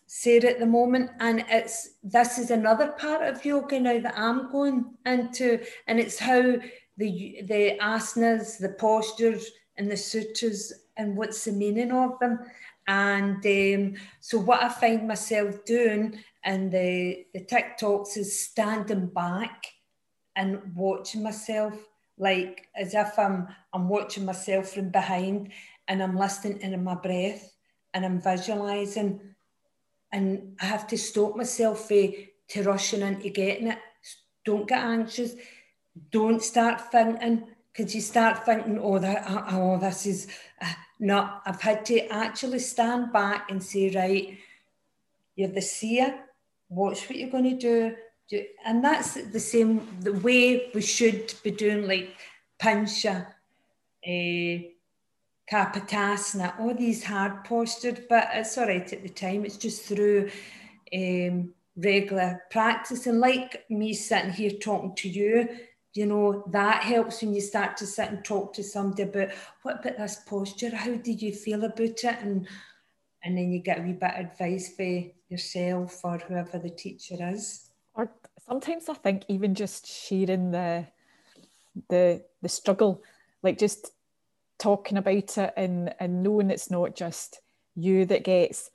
Sarah 0.07 0.51
at 0.51 0.59
the 0.59 0.65
moment, 0.65 1.11
and 1.19 1.45
it's 1.49 1.95
this 2.03 2.37
is 2.37 2.51
another 2.51 2.87
part 2.93 3.21
of 3.21 3.43
yoga 3.45 3.79
now 3.79 3.99
that 3.99 4.17
I'm 4.17 4.51
going 4.51 4.85
into, 5.05 5.59
and 5.87 5.99
it's 5.99 6.17
how 6.17 6.41
the 6.97 7.41
the 7.43 7.77
asanas, 7.81 8.57
the 8.57 8.69
postures, 8.79 9.51
and 9.77 9.91
the 9.91 9.97
sutras, 9.97 10.73
and 10.97 11.17
what's 11.17 11.43
the 11.43 11.51
meaning 11.51 11.91
of 11.91 12.17
them. 12.19 12.39
And 12.87 13.45
um, 13.45 14.01
so, 14.21 14.39
what 14.39 14.63
I 14.63 14.69
find 14.69 15.07
myself 15.07 15.65
doing 15.65 16.17
in 16.45 16.69
the 16.69 17.25
the 17.33 17.41
TikToks 17.41 18.17
is 18.17 18.39
standing 18.39 19.07
back 19.07 19.65
and 20.35 20.61
watching 20.75 21.23
myself, 21.23 21.73
like 22.17 22.67
as 22.75 22.93
if 22.93 23.17
I'm 23.19 23.47
I'm 23.73 23.89
watching 23.89 24.25
myself 24.25 24.69
from 24.69 24.89
behind, 24.89 25.51
and 25.87 26.01
I'm 26.01 26.17
listening 26.17 26.61
in 26.61 26.83
my 26.83 26.95
breath, 26.95 27.53
and 27.93 28.05
I'm 28.05 28.21
visualizing 28.21 29.35
and 30.15 30.55
I 30.61 30.65
have 30.65 30.87
to 30.87 30.97
stop 30.97 31.35
myself 31.35 31.91
uh, 31.91 32.07
to 32.49 32.63
rushing 32.63 33.01
into 33.01 33.29
getting 33.29 33.67
it. 33.67 33.79
Don't 34.45 34.67
get 34.67 34.83
anxious. 34.83 35.35
don't 36.11 36.41
start 36.41 36.91
thinking 36.91 37.47
because 37.71 37.93
you 37.93 37.99
start 37.99 38.45
thinking, 38.45 38.79
oh, 38.79 38.99
that, 38.99 39.25
oh, 39.51 39.77
this 39.77 40.05
is 40.05 40.27
uh, 40.61 40.71
not. 40.99 41.41
I've 41.45 41.61
had 41.61 41.85
to 41.87 42.07
actually 42.07 42.59
stand 42.59 43.11
back 43.11 43.51
and 43.51 43.61
say, 43.61 43.91
right, 43.93 44.37
you're 45.35 45.49
the 45.49 45.61
seer. 45.61 46.17
Watch 46.69 47.09
what 47.09 47.17
you're 47.17 47.29
going 47.29 47.57
to 47.57 47.57
do. 47.57 47.95
And 48.65 48.83
that's 48.83 49.13
the 49.13 49.39
same 49.39 49.87
the 50.01 50.13
way 50.13 50.71
we 50.73 50.81
should 50.81 51.33
be 51.43 51.51
doing, 51.51 51.87
like 51.87 52.15
Pincha, 52.59 53.27
uh, 54.05 54.63
Kapotasana, 55.51 56.59
all 56.59 56.73
these 56.73 57.03
hard 57.03 57.43
postured, 57.43 58.07
but 58.09 58.29
it's 58.33 58.57
all 58.57 58.67
right 58.67 58.91
at 58.91 59.03
the 59.03 59.09
time. 59.09 59.45
It's 59.45 59.57
just 59.57 59.83
through 59.83 60.31
um, 60.93 61.53
regular 61.75 62.41
practice. 62.49 63.05
And 63.05 63.19
like 63.19 63.65
me 63.69 63.93
sitting 63.93 64.31
here 64.31 64.51
talking 64.51 64.95
to 64.95 65.09
you, 65.09 65.47
you 65.93 66.05
know, 66.07 66.43
that 66.51 66.83
helps 66.83 67.21
when 67.21 67.33
you 67.33 67.41
start 67.41 67.77
to 67.77 67.85
sit 67.85 68.09
and 68.09 68.25
talk 68.25 68.53
to 68.53 68.63
somebody 68.63 69.03
about 69.03 69.29
what 69.61 69.79
about 69.79 69.97
this 69.97 70.21
posture? 70.27 70.75
How 70.75 70.95
did 70.95 71.21
you 71.21 71.31
feel 71.31 71.63
about 71.63 71.79
it? 71.79 72.17
And 72.21 72.47
and 73.23 73.37
then 73.37 73.51
you 73.51 73.59
get 73.59 73.79
a 73.79 73.81
wee 73.81 73.93
bit 73.93 74.13
of 74.13 74.25
advice 74.25 74.75
for 74.75 75.03
yourself 75.29 76.03
or 76.03 76.17
whoever 76.19 76.59
the 76.59 76.69
teacher 76.69 77.15
is. 77.19 77.64
Sometimes 78.47 78.89
I 78.89 78.93
think 78.93 79.23
even 79.27 79.55
just 79.55 79.87
sharing 79.87 80.51
the 80.51 80.87
the 81.89 82.23
the 82.41 82.49
struggle, 82.49 83.03
like 83.43 83.57
just 83.57 83.91
talking 84.59 84.97
about 84.97 85.37
it 85.37 85.53
and 85.57 85.93
and 85.99 86.23
knowing 86.23 86.49
it's 86.49 86.69
not 86.69 86.95
just 86.95 87.41
you 87.75 88.05
that 88.05 88.23
gets 88.23 88.69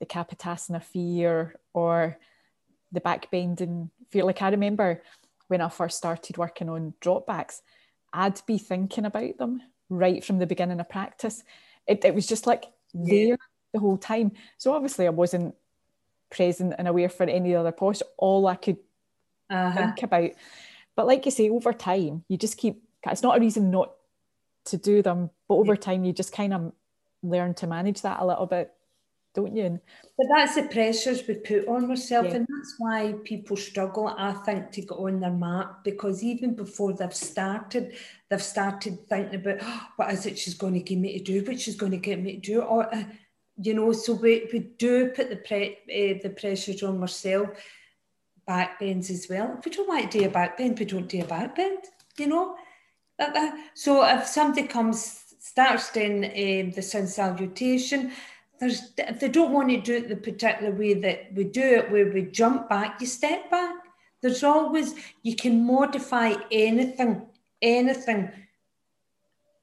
the 0.00 0.06
kapotasana 0.06 0.82
fear 0.82 1.54
or 1.74 2.18
the 2.92 3.00
back 3.00 3.30
bending 3.30 3.90
fear. 4.10 4.24
Like 4.24 4.42
I 4.42 4.48
remember 4.50 5.02
when 5.48 5.60
I 5.60 5.68
first 5.68 5.98
started 5.98 6.38
working 6.38 6.68
on 6.68 6.94
dropbacks, 7.00 7.60
I'd 8.12 8.40
be 8.46 8.58
thinking 8.58 9.04
about 9.04 9.38
them 9.38 9.62
right 9.88 10.24
from 10.24 10.38
the 10.38 10.46
beginning 10.46 10.80
of 10.80 10.88
practice. 10.88 11.42
It, 11.86 12.04
it 12.04 12.14
was 12.14 12.26
just 12.26 12.46
like 12.46 12.64
there 12.94 13.26
yeah. 13.28 13.36
the 13.72 13.80
whole 13.80 13.98
time. 13.98 14.32
So 14.58 14.74
obviously 14.74 15.06
I 15.06 15.10
wasn't 15.10 15.54
present 16.30 16.74
and 16.78 16.88
aware 16.88 17.08
for 17.08 17.24
any 17.24 17.54
other 17.54 17.72
posture. 17.72 18.06
All 18.16 18.46
I 18.46 18.54
could 18.54 18.78
uh-huh. 19.50 19.76
think 19.76 20.02
about. 20.02 20.30
But 20.94 21.06
like 21.06 21.24
you 21.24 21.30
say, 21.30 21.48
over 21.50 21.72
time, 21.72 22.24
you 22.28 22.36
just 22.36 22.56
keep. 22.56 22.82
It's 23.06 23.22
not 23.22 23.36
a 23.36 23.40
reason 23.40 23.70
not 23.70 23.92
to 24.66 24.76
do 24.76 25.02
them, 25.02 25.30
but 25.48 25.56
over 25.56 25.76
time, 25.76 26.04
you 26.04 26.12
just 26.12 26.32
kind 26.32 26.54
of 26.54 26.72
learn 27.22 27.54
to 27.54 27.66
manage 27.66 28.02
that 28.02 28.20
a 28.20 28.26
little 28.26 28.46
bit 28.46 28.72
don't 29.34 29.56
you? 29.56 29.80
But 30.16 30.26
that's 30.34 30.54
the 30.56 30.64
pressures 30.64 31.26
we 31.26 31.34
put 31.34 31.66
on 31.66 31.88
ourselves, 31.90 32.28
yeah. 32.30 32.36
and 32.36 32.46
that's 32.48 32.74
why 32.78 33.14
people 33.24 33.56
struggle, 33.56 34.08
I 34.08 34.32
think, 34.32 34.70
to 34.72 34.82
get 34.82 34.92
on 34.92 35.20
their 35.20 35.30
mat 35.30 35.78
because 35.84 36.22
even 36.22 36.54
before 36.54 36.92
they've 36.92 37.14
started, 37.14 37.94
they've 38.28 38.42
started 38.42 39.08
thinking 39.08 39.36
about 39.36 39.58
oh, 39.62 39.86
what 39.96 40.12
is 40.12 40.26
it 40.26 40.38
she's 40.38 40.54
going 40.54 40.74
to 40.74 40.80
give 40.80 40.98
me 40.98 41.18
to 41.18 41.24
do, 41.24 41.44
what 41.44 41.60
she's 41.60 41.76
going 41.76 41.92
to 41.92 41.98
get 41.98 42.20
me 42.20 42.34
to 42.34 42.40
do, 42.40 42.60
or 42.60 42.94
uh, 42.94 43.04
you 43.56 43.74
know. 43.74 43.92
So 43.92 44.14
we, 44.14 44.48
we 44.52 44.60
do 44.78 45.10
put 45.10 45.30
the 45.30 45.36
pre, 45.36 45.78
uh, 45.88 46.20
the 46.22 46.34
pressures 46.38 46.82
on 46.82 47.00
ourselves. 47.00 47.58
Back 48.46 48.80
bends 48.80 49.10
as 49.10 49.26
well. 49.28 49.56
If 49.58 49.64
we 49.64 49.70
don't 49.70 49.88
want 49.88 50.10
to 50.10 50.18
do 50.18 50.24
a 50.26 50.28
back 50.28 50.58
bend, 50.58 50.78
we 50.78 50.84
don't 50.84 51.08
do 51.08 51.22
a 51.22 51.24
back 51.24 51.54
bend. 51.54 51.78
You 52.18 52.26
know. 52.26 52.56
So 53.74 54.04
if 54.04 54.26
somebody 54.26 54.66
comes 54.66 55.18
starts 55.38 55.92
doing 55.92 56.24
um, 56.24 56.70
the 56.72 56.82
sun 56.82 57.06
salutation 57.06 58.12
there's 58.62 58.92
if 58.96 59.18
they 59.18 59.28
don't 59.28 59.50
want 59.50 59.70
to 59.70 59.80
do 59.80 59.96
it 59.96 60.08
the 60.08 60.14
particular 60.14 60.72
way 60.72 60.94
that 60.94 61.34
we 61.34 61.42
do 61.42 61.60
it, 61.60 61.90
where 61.90 62.12
we 62.12 62.22
jump 62.22 62.68
back, 62.68 63.00
you 63.00 63.08
step 63.08 63.50
back. 63.50 63.74
There's 64.20 64.44
always 64.44 64.94
you 65.22 65.34
can 65.34 65.66
modify 65.66 66.34
anything, 66.52 67.26
anything. 67.60 68.30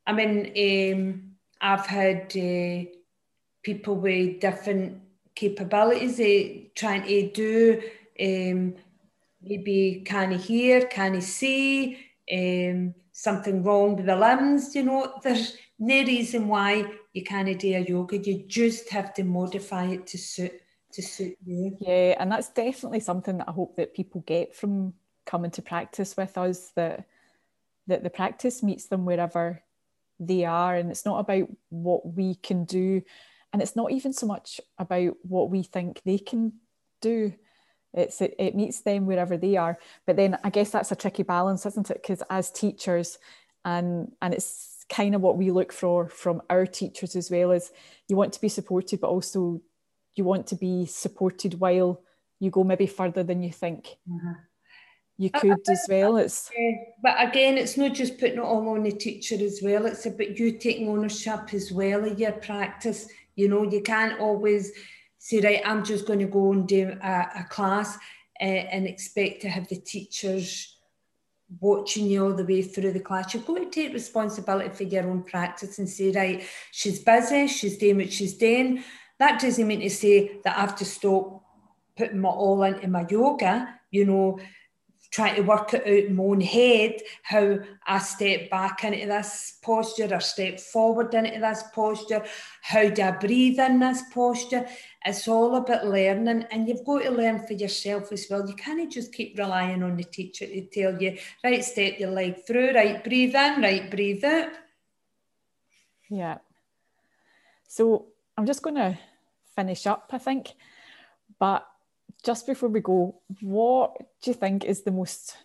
I 0.05 0.11
mean, 0.11 0.35
um, 0.67 1.31
I've 1.61 1.85
had 1.85 2.23
uh, 2.35 2.89
people 3.63 3.95
with 3.95 4.41
different 4.41 5.01
capabilities 5.33 6.19
uh, 6.19 6.67
trying 6.75 7.03
to 7.03 7.31
do 7.31 7.81
um, 8.21 8.75
maybe 9.41 10.03
can 10.05 10.31
he 10.31 10.37
hear, 10.37 10.85
can 10.87 11.13
he 11.15 11.21
see, 11.21 11.97
um, 12.31 12.93
something 13.11 13.63
wrong 13.63 13.95
with 13.95 14.05
the 14.05 14.15
limbs. 14.15 14.75
You 14.75 14.83
know, 14.83 15.13
there's 15.23 15.57
no 15.77 15.95
reason 16.03 16.47
why 16.47 16.85
you 17.13 17.23
can't 17.23 17.59
do 17.59 17.75
a 17.75 17.79
yoga. 17.79 18.17
You 18.17 18.45
just 18.47 18.89
have 18.89 19.13
to 19.15 19.23
modify 19.23 19.85
it 19.85 20.07
to 20.07 20.17
suit 20.17 20.61
to 20.91 21.01
suit 21.01 21.37
you. 21.45 21.77
Yeah, 21.79 22.15
and 22.19 22.31
that's 22.31 22.49
definitely 22.49 23.01
something 23.01 23.37
that 23.37 23.49
I 23.49 23.51
hope 23.51 23.75
that 23.75 23.93
people 23.93 24.21
get 24.21 24.55
from 24.55 24.93
coming 25.25 25.51
to 25.51 25.61
practice 25.61 26.15
with 26.17 26.37
us. 26.37 26.71
That 26.75 27.05
that 27.87 28.03
the 28.03 28.09
practice 28.09 28.63
meets 28.63 28.85
them 28.85 29.05
wherever 29.05 29.61
they 30.19 30.45
are, 30.45 30.75
and 30.75 30.89
it's 30.89 31.05
not 31.05 31.19
about 31.19 31.49
what 31.69 32.13
we 32.15 32.35
can 32.35 32.65
do, 32.65 33.01
and 33.51 33.61
it's 33.61 33.75
not 33.75 33.91
even 33.91 34.13
so 34.13 34.27
much 34.27 34.61
about 34.77 35.15
what 35.23 35.49
we 35.49 35.63
think 35.63 36.01
they 36.03 36.17
can 36.17 36.53
do. 37.01 37.33
It's 37.93 38.21
it, 38.21 38.35
it 38.37 38.55
meets 38.55 38.81
them 38.81 39.05
wherever 39.05 39.37
they 39.37 39.57
are. 39.57 39.77
But 40.05 40.15
then 40.15 40.37
I 40.43 40.49
guess 40.49 40.69
that's 40.69 40.91
a 40.91 40.95
tricky 40.95 41.23
balance, 41.23 41.65
isn't 41.65 41.89
it? 41.89 42.01
Because 42.01 42.21
as 42.29 42.51
teachers, 42.51 43.17
and 43.65 44.11
and 44.21 44.33
it's 44.33 44.85
kind 44.89 45.15
of 45.15 45.21
what 45.21 45.37
we 45.37 45.51
look 45.51 45.71
for 45.71 46.09
from 46.09 46.41
our 46.49 46.65
teachers 46.65 47.15
as 47.15 47.29
well 47.29 47.51
is 47.51 47.71
you 48.07 48.15
want 48.15 48.33
to 48.33 48.41
be 48.41 48.49
supported 48.49 48.99
but 48.99 49.09
also 49.09 49.61
you 50.15 50.23
want 50.23 50.47
to 50.47 50.55
be 50.55 50.85
supported 50.85 51.59
while 51.59 52.01
you 52.39 52.49
go 52.49 52.63
maybe 52.63 52.87
further 52.87 53.23
than 53.23 53.43
you 53.43 53.51
think 53.51 53.97
uh-huh. 54.11 54.33
you 55.17 55.29
could 55.29 55.59
as 55.69 55.85
well 55.87 56.17
it's 56.17 56.49
but 57.03 57.15
again 57.19 57.57
it's 57.57 57.77
not 57.77 57.93
just 57.93 58.17
putting 58.17 58.37
it 58.37 58.39
all 58.39 58.67
on 58.69 58.83
the 58.83 58.91
teacher 58.91 59.35
as 59.39 59.59
well 59.61 59.85
it's 59.85 60.07
about 60.07 60.39
you 60.39 60.57
taking 60.57 60.89
ownership 60.89 61.53
as 61.53 61.71
well 61.71 62.03
of 62.03 62.19
your 62.19 62.31
practice 62.31 63.07
you 63.35 63.47
know 63.47 63.63
you 63.63 63.81
can't 63.81 64.19
always 64.19 64.71
say 65.19 65.39
right 65.41 65.61
i'm 65.65 65.85
just 65.85 66.07
going 66.07 66.19
to 66.19 66.25
go 66.25 66.51
and 66.51 66.67
do 66.67 66.97
a, 67.03 67.27
a 67.41 67.45
class 67.49 67.97
uh, 68.41 68.43
and 68.43 68.87
expect 68.87 69.41
to 69.41 69.49
have 69.49 69.67
the 69.67 69.75
teachers 69.75 70.75
watching 71.59 72.05
you 72.05 72.23
all 72.23 72.33
the 72.33 72.45
way 72.45 72.61
through 72.61 72.91
the 72.91 72.99
class. 72.99 73.33
You've 73.33 73.45
got 73.45 73.57
to 73.57 73.69
take 73.69 73.93
responsibility 73.93 74.69
for 74.69 74.83
your 74.83 75.09
own 75.09 75.23
practice 75.23 75.79
and 75.79 75.89
say, 75.89 76.11
right, 76.11 76.43
she's 76.71 76.99
busy, 76.99 77.47
she's 77.47 77.77
doing 77.77 77.97
what 77.97 78.13
she's 78.13 78.37
doing. 78.37 78.83
That 79.17 79.39
doesn't 79.41 79.67
mean 79.67 79.81
to 79.81 79.89
say 79.89 80.39
that 80.43 80.57
I 80.57 80.61
have 80.61 80.75
to 80.77 80.85
stop 80.85 81.43
putting 81.97 82.19
my 82.19 82.29
all 82.29 82.63
into 82.63 82.87
my 82.87 83.05
yoga, 83.09 83.79
you 83.91 84.05
know, 84.05 84.39
trying 85.11 85.35
to 85.35 85.41
work 85.41 85.73
it 85.73 85.81
out 85.81 85.87
in 85.87 86.15
my 86.15 86.23
own 86.23 86.41
head, 86.41 87.01
how 87.23 87.57
I 87.87 87.97
step 87.99 88.49
back 88.49 88.83
into 88.83 89.07
this 89.07 89.57
posture 89.61 90.13
or 90.13 90.19
step 90.19 90.59
forward 90.59 91.13
into 91.13 91.39
this 91.39 91.63
posture, 91.73 92.23
how 92.61 92.89
do 92.89 93.01
I 93.01 93.11
breathe 93.11 93.59
in 93.59 93.79
this 93.79 94.03
posture. 94.13 94.67
It's 95.05 95.27
all 95.27 95.55
about 95.55 95.87
learning, 95.87 96.45
and 96.51 96.67
you've 96.67 96.85
got 96.85 97.03
to 97.03 97.11
learn 97.11 97.45
for 97.47 97.53
yourself 97.53 98.11
as 98.11 98.27
well. 98.29 98.47
You 98.47 98.55
can't 98.55 98.91
just 98.91 99.13
keep 99.13 99.37
relying 99.37 99.81
on 99.81 99.95
the 99.95 100.03
teacher 100.03 100.45
to 100.45 100.65
tell 100.65 101.01
you, 101.01 101.17
right, 101.43 101.63
step 101.63 101.99
your 101.99 102.11
leg 102.11 102.45
through, 102.45 102.73
right, 102.73 103.03
breathe 103.03 103.35
in, 103.35 103.61
right, 103.61 103.89
breathe 103.89 104.23
out. 104.23 104.51
Yeah. 106.09 106.39
So 107.67 108.07
I'm 108.37 108.45
just 108.45 108.61
going 108.61 108.75
to 108.75 108.97
finish 109.55 109.87
up, 109.87 110.09
I 110.11 110.17
think. 110.17 110.53
But 111.39 111.65
just 112.23 112.47
before 112.47 112.69
we 112.69 112.79
go, 112.79 113.21
what 113.41 113.97
do 114.21 114.31
you 114.31 114.33
think 114.33 114.65
is 114.65 114.83
the 114.83 114.91
most 114.91 115.37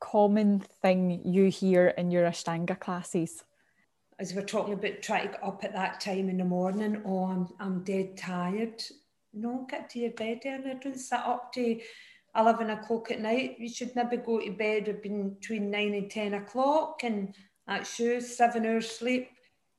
common 0.00 0.60
thing 0.82 1.22
you 1.24 1.46
hear 1.46 1.88
in 1.88 2.10
your 2.10 2.24
Ashtanga 2.24 2.78
classes? 2.78 3.42
as 4.18 4.34
we're 4.34 4.42
talking 4.42 4.74
about 4.74 5.02
trying 5.02 5.26
to 5.26 5.32
get 5.32 5.44
up 5.44 5.62
at 5.64 5.74
that 5.74 6.00
time 6.00 6.28
in 6.28 6.38
the 6.38 6.44
morning, 6.44 7.02
oh, 7.04 7.24
I'm, 7.24 7.48
I'm 7.60 7.84
dead 7.84 8.16
tired. 8.16 8.82
No, 9.34 9.66
get 9.68 9.90
to 9.90 9.98
your 9.98 10.12
bed 10.12 10.40
earlier. 10.46 10.78
Don't 10.82 10.98
sit 10.98 11.18
up 11.18 11.52
to 11.54 11.78
11 12.34 12.70
o'clock 12.70 13.10
at 13.10 13.20
night. 13.20 13.56
You 13.58 13.68
should 13.68 13.94
maybe 13.94 14.16
go 14.16 14.40
to 14.40 14.50
bed 14.52 15.02
between 15.02 15.70
9 15.70 15.94
and 15.94 16.10
10 16.10 16.34
o'clock, 16.34 17.00
and 17.04 17.34
that's 17.66 17.98
you, 17.98 18.20
seven 18.20 18.64
hours 18.64 18.90
sleep. 18.90 19.30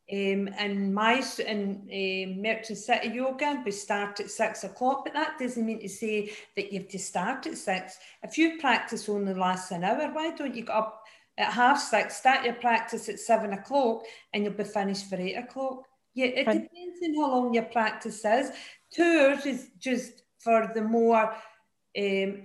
Um, 0.10 0.50
and 0.58 0.96
my 0.96 1.22
in 1.46 1.82
uh, 1.92 2.42
Merchant 2.42 2.78
City 2.78 3.10
Yoga, 3.10 3.62
we 3.66 3.72
start 3.72 4.22
at 4.22 4.32
six 4.32 4.64
o'clock, 4.64 5.04
but 5.04 5.14
that 5.14 5.38
doesn't 5.38 5.66
mean 5.66 5.82
to 5.82 5.90
say 5.90 6.32
that 6.56 6.72
you 6.72 6.80
have 6.80 6.88
to 6.90 7.00
start 7.00 7.46
at 7.46 7.58
six. 7.58 7.98
If 8.24 8.38
you 8.38 8.58
practice 8.58 9.10
only 9.10 9.34
lasts 9.34 9.72
an 9.72 9.84
hour, 9.84 10.10
why 10.14 10.32
don't 10.32 10.56
you 10.56 10.64
get 10.64 10.74
up 10.74 11.04
at 11.38 11.52
half 11.52 11.82
six, 11.82 12.16
start 12.16 12.46
your 12.46 12.54
practice 12.54 13.10
at 13.10 13.20
seven 13.20 13.52
o'clock, 13.52 14.04
and 14.32 14.46
you'll 14.46 14.54
be 14.54 14.64
finished 14.64 15.10
for 15.10 15.18
eight 15.18 15.36
o'clock. 15.36 15.84
Yeah, 16.14 16.28
it 16.28 16.48
right. 16.48 16.62
depends 16.62 17.00
on 17.04 17.16
how 17.16 17.36
long 17.36 17.54
your 17.54 17.64
practice 17.64 18.24
is. 18.24 18.52
Tours 18.92 19.46
is 19.46 19.72
just 19.78 20.24
for 20.40 20.72
the 20.74 20.82
more, 20.82 21.34
um, 21.98 22.44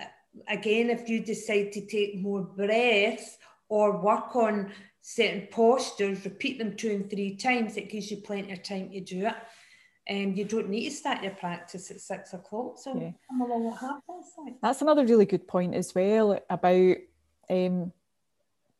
again, 0.49 0.91
if 0.91 1.09
you 1.09 1.21
decide 1.21 1.71
to 1.73 1.87
take 1.87 2.21
more 2.21 2.43
breaths 2.43 3.39
or 3.69 4.03
work 4.03 4.35
on 4.35 4.73
certain 5.03 5.49
postures, 5.51 6.25
repeat 6.25 6.59
them 6.59 6.77
two 6.77 6.91
and 6.91 7.11
three 7.11 7.35
times, 7.35 7.77
it 7.77 7.91
gives 7.91 8.11
you 8.11 8.19
plenty 8.19 8.53
of 8.53 8.63
time 8.63 8.91
to 8.91 9.01
do 9.01 9.27
it. 9.27 9.35
And 10.09 10.31
um, 10.31 10.35
you 10.35 10.45
don't 10.45 10.69
need 10.69 10.89
to 10.89 10.95
start 10.95 11.23
your 11.23 11.33
practice 11.33 11.91
at 11.91 12.01
six 12.01 12.33
o'clock. 12.33 12.79
So 12.79 12.97
yeah. 12.99 13.11
come 13.29 13.41
along 13.41 13.73
at 13.73 13.79
half 13.79 14.01
past 14.07 14.57
That's 14.61 14.83
another 14.83 15.05
really 15.05 15.27
good 15.27 15.47
point 15.47 15.75
as 15.75 15.95
well 15.95 16.41
about 16.51 16.97
um, 17.51 17.93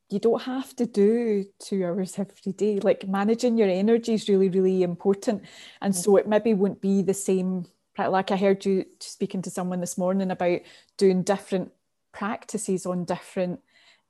you 0.09 0.19
don't 0.19 0.43
have 0.43 0.75
to 0.77 0.87
do 0.87 1.45
two 1.59 1.85
hours 1.85 2.15
every 2.19 2.53
day. 2.53 2.81
Like 2.81 3.07
managing 3.07 3.59
your 3.59 3.69
energy 3.69 4.15
is 4.15 4.29
really, 4.29 4.49
really 4.49 4.83
important. 4.83 5.45
And 5.81 5.95
so 5.95 6.17
it 6.17 6.29
maybe 6.29 6.55
won't 6.55 6.81
be 6.81 7.03
the 7.03 7.15
same. 7.15 7.67
Like 7.99 8.31
I 8.31 8.37
heard 8.37 8.65
you 8.65 8.85
speaking 9.01 9.43
to 9.43 9.51
someone 9.51 9.81
this 9.81 9.99
morning 9.99 10.31
about 10.31 10.61
doing 10.97 11.23
different 11.23 11.73
practices 12.13 12.85
on 12.85 13.05
different 13.05 13.61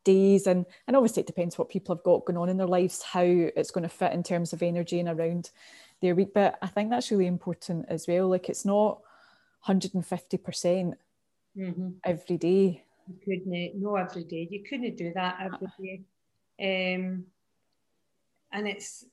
days 0.05 0.47
and 0.47 0.67
and 0.87 0.97
obviously 0.97 1.21
it 1.21 1.27
depends 1.27 1.57
what 1.57 1.69
people 1.69 1.95
have 1.95 2.03
got 2.03 2.25
going 2.25 2.37
on 2.37 2.49
in 2.49 2.57
their 2.57 2.67
lives 2.67 3.03
how 3.03 3.23
it's 3.23 3.71
going 3.71 3.83
to 3.83 3.89
fit 3.89 4.13
in 4.13 4.23
terms 4.23 4.53
of 4.53 4.63
energy 4.63 4.99
and 5.01 5.09
around 5.09 5.51
their 6.01 6.15
week 6.15 6.35
but 6.35 6.59
i 6.63 6.67
think 6.67 6.91
that's 6.91 7.11
really 7.11 7.27
important 7.27 7.87
as 7.89 8.07
well 8.09 8.29
like 8.29 8.49
it's 8.49 8.65
not 8.65 9.01
150% 9.69 10.95
mm-hmm. 11.57 11.89
every 12.05 12.37
day 12.37 12.85
you 13.09 13.15
couldn't, 13.25 13.81
no, 13.81 13.97
every 13.97 14.25
day. 14.25 14.49
You 14.51 14.63
couldn't 14.69 14.97
do 14.97 15.13
that 15.15 15.39
every 15.41 15.69
day. 16.59 16.95
Um, 16.95 17.25
and 18.53 18.69
it's, 18.69 19.05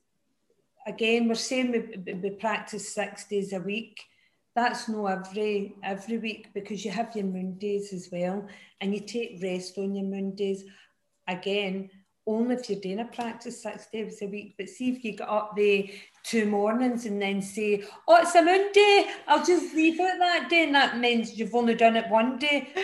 again, 0.86 1.28
we're 1.28 1.34
saying 1.34 1.72
we, 1.72 2.12
we 2.14 2.30
practice 2.30 2.94
six 2.94 3.26
days 3.26 3.52
a 3.52 3.60
week. 3.60 4.00
That's 4.60 4.90
no 4.90 5.06
every 5.06 5.74
every 5.82 6.18
week 6.18 6.52
because 6.52 6.84
you 6.84 6.90
have 6.90 7.16
your 7.16 7.24
moon 7.24 7.56
days 7.56 7.94
as 7.94 8.10
well, 8.12 8.46
and 8.82 8.92
you 8.94 9.00
take 9.00 9.40
rest 9.42 9.78
on 9.78 9.94
your 9.94 10.04
moon 10.04 10.34
days. 10.34 10.64
Again, 11.26 11.88
only 12.26 12.56
if 12.56 12.68
you're 12.68 12.78
doing 12.78 13.00
a 13.00 13.06
practice 13.06 13.62
six 13.62 13.86
days 13.86 14.20
a 14.20 14.26
week. 14.26 14.56
But 14.58 14.68
see 14.68 14.90
if 14.90 15.02
you 15.02 15.12
get 15.12 15.30
up 15.30 15.56
the 15.56 15.90
two 16.24 16.44
mornings 16.44 17.06
and 17.06 17.22
then 17.22 17.40
say, 17.40 17.84
"Oh, 18.06 18.16
it's 18.16 18.34
a 18.34 18.42
moon 18.42 18.70
day 18.72 19.10
I'll 19.26 19.42
just 19.42 19.74
leave 19.74 19.98
it 19.98 20.18
that 20.18 20.50
day," 20.50 20.64
and 20.64 20.74
that 20.74 20.98
means 20.98 21.38
you've 21.38 21.54
only 21.54 21.74
done 21.74 21.96
it 21.96 22.10
one 22.10 22.36
day. 22.36 22.68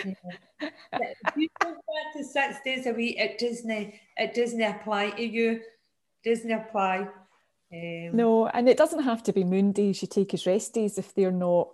if 0.59 1.37
you 1.37 1.47
go 1.61 1.75
practice 1.93 2.33
six 2.33 2.55
days 2.65 2.87
a 2.87 2.91
week, 2.91 3.17
it 3.19 3.37
doesn't 3.37 3.93
it 4.17 4.33
doesn't 4.33 4.63
apply 4.63 5.11
to 5.11 5.23
you. 5.23 5.61
Doesn't 6.25 6.51
apply. 6.51 7.07
Um, 7.71 8.15
no, 8.15 8.47
and 8.47 8.69
it 8.69 8.77
doesn't 8.77 9.03
have 9.03 9.23
to 9.23 9.33
be 9.33 9.43
moon 9.43 9.71
days 9.71 10.01
you 10.01 10.07
take 10.07 10.33
as 10.33 10.45
rest 10.45 10.73
days 10.73 10.97
if 10.97 11.13
they're 11.13 11.31
not 11.31 11.69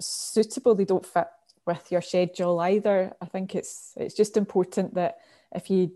suitable. 0.00 0.74
They 0.74 0.84
don't 0.84 1.04
fit 1.04 1.28
with 1.66 1.92
your 1.92 2.00
schedule 2.00 2.58
either. 2.60 3.14
I 3.20 3.26
think 3.26 3.54
it's 3.54 3.92
it's 3.96 4.14
just 4.14 4.36
important 4.36 4.94
that 4.94 5.18
if 5.54 5.68
you 5.70 5.92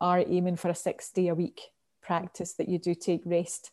are 0.00 0.24
aiming 0.26 0.56
for 0.56 0.68
a 0.68 0.74
six 0.74 1.10
day 1.10 1.28
a 1.28 1.34
week 1.34 1.60
practice 2.02 2.54
that 2.54 2.68
you 2.68 2.78
do 2.78 2.94
take 2.94 3.22
rest. 3.24 3.70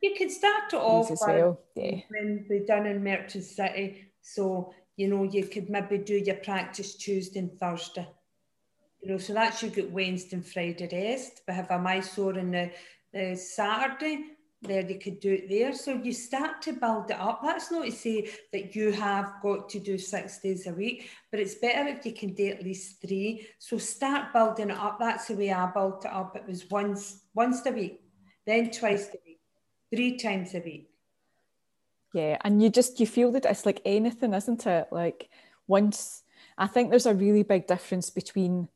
You 0.00 0.14
could 0.16 0.30
start 0.30 0.72
it 0.72 0.76
off 0.76 1.10
as 1.10 1.22
well. 1.26 1.60
Yeah. 1.74 2.00
when 2.08 2.46
we're 2.48 2.64
done 2.64 2.86
in 2.86 3.02
Merchant 3.02 3.44
City. 3.44 4.12
So, 4.22 4.72
you 4.96 5.08
know, 5.08 5.24
you 5.24 5.44
could 5.44 5.68
maybe 5.68 5.98
do 5.98 6.14
your 6.14 6.36
practice 6.36 6.94
Tuesday 6.94 7.40
and 7.40 7.52
Thursday. 7.58 8.06
You 9.02 9.12
know, 9.12 9.18
so 9.18 9.32
that's 9.32 9.62
you 9.62 9.70
get 9.70 9.90
Wednesday 9.90 10.36
and 10.36 10.46
Friday 10.46 10.88
rest. 10.92 11.42
We 11.48 11.54
have 11.54 11.70
a 11.70 11.78
Mysore 11.78 12.38
on 12.38 12.50
the, 12.50 12.70
the 13.12 13.36
Saturday 13.36 14.24
there 14.62 14.82
they 14.82 14.94
could 14.94 15.20
do 15.20 15.32
it 15.32 15.48
there. 15.48 15.74
So 15.74 15.94
you 15.94 16.12
start 16.12 16.60
to 16.62 16.72
build 16.72 17.10
it 17.10 17.18
up. 17.18 17.40
That's 17.42 17.70
not 17.70 17.86
to 17.86 17.92
say 17.92 18.30
that 18.52 18.76
you 18.76 18.92
have 18.92 19.34
got 19.42 19.68
to 19.70 19.78
do 19.78 19.96
six 19.96 20.38
days 20.40 20.66
a 20.66 20.72
week, 20.72 21.08
but 21.30 21.40
it's 21.40 21.54
better 21.54 21.88
if 21.88 22.04
you 22.04 22.12
can 22.12 22.34
do 22.34 22.48
at 22.48 22.62
least 22.62 23.00
three. 23.00 23.46
So 23.58 23.78
start 23.78 24.32
building 24.32 24.70
it 24.70 24.76
up. 24.76 24.98
That's 24.98 25.28
the 25.28 25.34
way 25.34 25.50
I 25.50 25.66
built 25.66 26.04
it 26.04 26.12
up. 26.12 26.36
It 26.36 26.46
was 26.46 26.68
once 26.70 27.22
once 27.34 27.64
a 27.64 27.72
week, 27.72 28.02
then 28.46 28.70
twice 28.70 29.08
a 29.08 29.18
week, 29.26 29.40
three 29.94 30.18
times 30.18 30.54
a 30.54 30.60
week. 30.60 30.90
Yeah, 32.12 32.36
and 32.44 32.62
you 32.62 32.68
just 32.68 33.00
you 33.00 33.06
feel 33.06 33.32
that 33.32 33.46
it's 33.46 33.64
like 33.64 33.80
anything, 33.86 34.34
isn't 34.34 34.66
it? 34.66 34.88
Like 34.90 35.30
once 35.66 36.22
I 36.58 36.66
think 36.66 36.90
there's 36.90 37.06
a 37.06 37.14
really 37.14 37.44
big 37.44 37.66
difference 37.66 38.10
between 38.10 38.68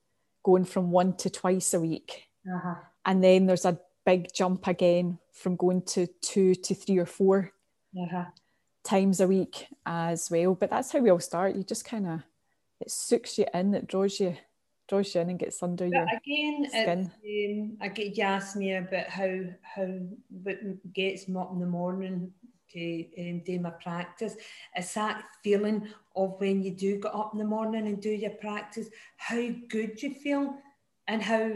going 0.43 0.65
from 0.65 0.91
one 0.91 1.15
to 1.19 1.29
twice 1.29 1.75
a 1.75 1.81
week. 1.81 2.29
Uh-huh. 2.47 2.77
And 3.05 3.23
then 3.23 3.45
there's 3.45 3.67
a 3.67 3.79
big 4.05 4.33
jump 4.35 4.67
again 4.67 5.19
from 5.33 5.57
going 5.57 5.83
to 5.83 6.07
two 6.21 6.55
to 6.55 6.75
three 6.75 6.99
or 6.99 7.07
4 7.07 7.51
uh-huh. 7.97 8.25
times 8.85 9.21
a 9.21 9.27
week 9.27 9.67
as 9.87 10.31
well. 10.31 10.55
But 10.55 10.71
that's 10.71 10.93
how 10.93 11.01
we 11.01 11.11
all 11.11 11.21
start. 11.21 11.57
You 11.57 11.63
just 11.63 11.85
kind 11.85 12.07
of 12.07 12.21
it 12.81 12.91
sucks 12.91 13.39
you 13.39 13.47
in, 13.55 13.75
it 13.75 13.87
draws 13.87 14.21
you 14.21 14.37
draws 14.87 15.15
you 15.15 15.21
in 15.23 15.31
and 15.31 15.39
gets 15.39 15.63
under 15.63 15.89
but 15.89 15.95
your 15.95 16.03
again, 16.03 16.67
skin. 16.69 17.11
Um, 17.25 17.79
I 17.81 17.89
get 17.89 18.17
you 18.17 18.23
asked 18.23 18.57
me 18.57 18.75
about 18.75 19.09
how 19.09 19.41
how 19.63 19.89
what 20.43 20.93
gets 20.93 21.27
me 21.27 21.41
up 21.41 21.53
in 21.53 21.61
the 21.61 21.67
morning 21.67 22.33
to 22.73 23.07
um, 23.19 23.41
do 23.41 23.61
my 23.61 23.71
practice. 23.71 24.37
It's 24.75 24.95
that 24.95 25.25
feeling 25.43 25.89
of 26.17 26.39
when 26.39 26.63
you 26.63 26.73
do 26.73 27.01
get 27.01 27.15
up 27.15 27.31
in 27.33 27.39
the 27.39 27.45
morning 27.45 27.87
and 27.87 28.01
do 28.01 28.11
your 28.11 28.33
practice, 28.33 28.89
how 29.17 29.49
good 29.69 30.03
you 30.03 30.15
feel 30.15 30.57
and 31.09 31.23
how 31.23 31.53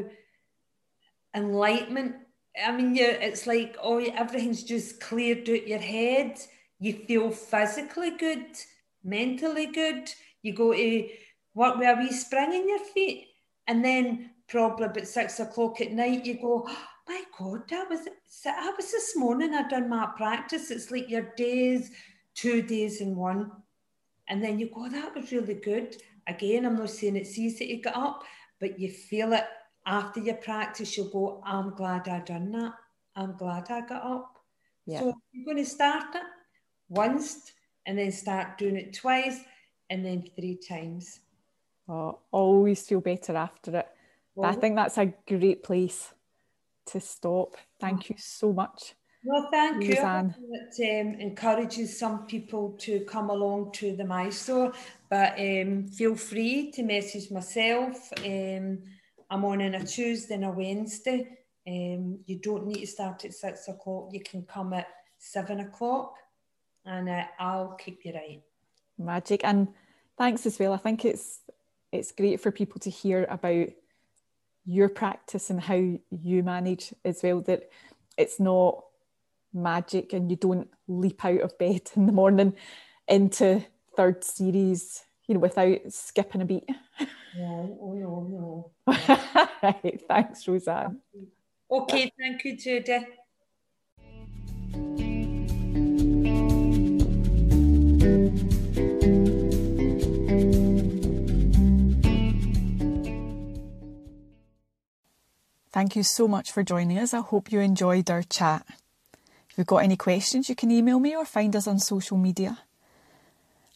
enlightenment 1.35 2.17
I 2.65 2.73
mean, 2.73 2.95
you 2.95 3.05
it's 3.07 3.47
like 3.47 3.77
oh, 3.83 3.99
everything's 3.99 4.65
just 4.65 5.01
cleared 5.01 5.49
out 5.49 5.69
your 5.69 5.79
head. 5.79 6.39
You 6.81 6.93
feel 6.93 7.31
physically 7.31 8.17
good, 8.17 8.47
mentally 9.05 9.67
good. 9.67 10.11
You 10.43 10.55
go 10.55 10.73
to 10.73 11.09
work 11.55 11.77
with 11.77 11.89
a 11.89 12.01
wee 12.01 12.13
spring 12.13 12.53
in 12.53 12.69
your 12.69 12.79
feet, 12.79 13.29
and 13.67 13.85
then 13.85 14.31
probably 14.49 14.87
about 14.87 15.07
six 15.07 15.41
o'clock 15.41 15.81
at 15.81 15.93
night, 15.93 16.25
you 16.25 16.35
go, 16.41 16.65
oh, 16.67 16.87
my 17.07 17.23
God, 17.39 17.69
that 17.69 17.89
was 17.89 18.01
I 18.47 18.73
was 18.77 18.91
this 18.91 19.17
morning. 19.17 19.55
I 19.55 19.69
done 19.69 19.89
my 19.89 20.09
practice. 20.17 20.71
It's 20.71 20.91
like 20.91 21.11
your 21.11 21.33
days, 21.37 21.91
two 22.35 22.63
days 22.63 23.01
in 23.01 23.17
one, 23.17 23.51
and 24.29 24.43
then 24.43 24.59
you 24.59 24.71
go, 24.75 24.89
that 24.89 25.15
was 25.15 25.33
really 25.33 25.55
good. 25.55 25.97
Again, 26.27 26.67
I'm 26.67 26.77
not 26.77 26.91
saying 26.91 27.17
it's 27.17 27.39
easy 27.39 27.69
to 27.69 27.77
get 27.77 27.97
up, 27.97 28.23
but 28.61 28.79
you 28.79 28.91
feel 28.91 29.33
it 29.33 29.45
after 29.89 30.21
your 30.21 30.37
practice, 30.37 30.97
you'll 30.97 31.09
go, 31.09 31.43
I'm 31.45 31.75
glad 31.75 32.09
I 32.09 32.21
done 32.21 32.53
that. 32.53 32.75
I'm 33.17 33.37
glad 33.37 33.71
I 33.71 33.81
got 33.81 34.05
up. 34.05 34.39
Yeah. 34.87 35.01
So 35.01 35.15
you're 35.33 35.45
going 35.45 35.65
to 35.65 35.69
start 35.69 36.15
it 36.15 36.23
once 36.89 37.53
and 37.87 37.99
then 37.99 38.13
start 38.13 38.59
doing 38.59 38.77
it 38.77 38.95
twice 38.95 39.41
and 39.89 40.05
then 40.05 40.29
three 40.37 40.57
times. 40.57 41.21
Oh, 41.89 42.19
always 42.31 42.87
feel 42.87 43.01
better 43.01 43.35
after 43.35 43.79
it. 43.79 43.89
Well, 44.35 44.51
I 44.51 44.55
think 44.55 44.77
that's 44.77 44.99
a 44.99 45.13
great 45.27 45.63
place 45.63 46.13
to 46.87 47.01
stop. 47.01 47.57
Thank 47.81 48.11
you 48.11 48.17
so 48.19 48.53
much. 48.53 48.95
Well, 49.25 49.49
thank 49.51 49.85
you. 49.85 49.93
It 49.93 51.07
um, 51.07 51.15
encourages 51.19 51.99
some 51.99 52.27
people 52.27 52.77
to 52.81 53.01
come 53.01 53.31
along 53.31 53.73
to 53.73 53.97
the 53.97 54.05
Mysore, 54.05 54.73
but 55.09 55.39
um, 55.39 55.89
feel 55.89 56.15
free 56.15 56.71
to 56.73 56.83
message 56.83 57.31
myself. 57.31 58.13
Um, 58.25 58.79
I'm 59.31 59.45
on 59.45 59.63
on 59.63 59.75
a 59.75 59.85
Tuesday 59.85 60.35
and 60.35 60.45
a 60.45 60.51
Wednesday. 60.51 61.39
Um, 61.67 62.21
you 62.27 62.39
don't 62.39 62.67
need 62.67 62.81
to 62.81 62.87
start 62.87 63.25
at 63.25 63.35
six 63.35 63.69
o'clock. 63.69 64.11
You 64.13 64.21
can 64.21 64.43
come 64.43 64.73
at 64.73 64.89
seven 65.19 65.61
o'clock 65.61 66.15
and 66.85 67.09
uh, 67.09 67.25
I'll 67.39 67.73
keep 67.73 68.05
you 68.05 68.15
right. 68.15 68.43
Magic. 68.99 69.43
And 69.45 69.69
thanks 70.17 70.47
as 70.47 70.59
well. 70.59 70.73
I 70.73 70.79
think 70.79 71.05
it's 71.05 71.41
it's 71.93 72.13
great 72.13 72.41
for 72.41 72.51
people 72.51 72.81
to 72.81 72.91
hear 72.91 73.27
about 73.31 73.69
your 74.67 74.89
practice 74.89 75.49
and 75.49 75.61
how 75.61 75.75
you 75.75 76.43
manage 76.43 76.93
as 77.05 77.23
well 77.23 77.41
that 77.43 77.71
it's 78.19 78.39
not 78.39 78.85
magic 79.55 80.13
and 80.13 80.31
you 80.31 80.37
don't 80.37 80.69
leap 80.87 81.25
out 81.25 81.41
of 81.41 81.57
bed 81.59 81.91
in 81.97 82.07
the 82.07 82.13
morning 82.13 82.55
into 83.07 83.65
third 83.97 84.23
series 84.23 85.05
you 85.29 85.35
know 85.35 85.41
without 85.41 85.79
skipping 85.91 86.41
a 86.41 86.45
beat 86.45 86.69
no, 87.37 87.79
oh 87.81 87.93
no, 87.95 88.73
no. 88.87 88.95
right, 89.63 90.01
thanks, 90.09 90.49
Rose 90.49 90.67
Ann. 90.67 91.01
Okay, 91.71 92.13
thank 92.19 92.45
you, 92.45 92.57
Judy. 92.57 93.07
Thank 105.71 105.95
you 105.95 106.03
so 106.03 106.27
much 106.27 106.51
for 106.51 106.65
joining 106.65 106.99
us. 106.99 107.15
I 107.15 107.21
hope 107.21 107.53
you 107.53 107.61
enjoyed 107.61 108.11
our 108.11 108.23
chat. 108.23 108.67
If 109.49 109.59
you've 109.59 109.67
got 109.67 109.85
any 109.85 109.97
questions, 109.97 110.49
you 110.49 110.57
can 110.57 110.73
email 110.73 110.99
me 110.99 111.15
or 111.15 111.25
find 111.25 111.55
us 111.55 111.69
on 111.69 111.79
social 111.79 112.17
media. 112.17 112.59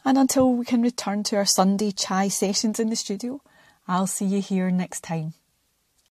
And 0.05 0.19
until 0.19 0.53
we 0.53 0.65
can 0.65 0.83
return 0.83 1.23
to 1.25 1.37
our 1.37 1.45
Sunday 1.45 1.93
chai 1.93 2.29
sessions 2.29 2.81
in 2.81 2.91
the 2.91 2.97
studio, 2.97 3.41
I'll 3.87 4.07
see 4.07 4.25
you 4.25 4.41
here 4.41 4.71
next 4.71 5.03
time. 5.03 5.35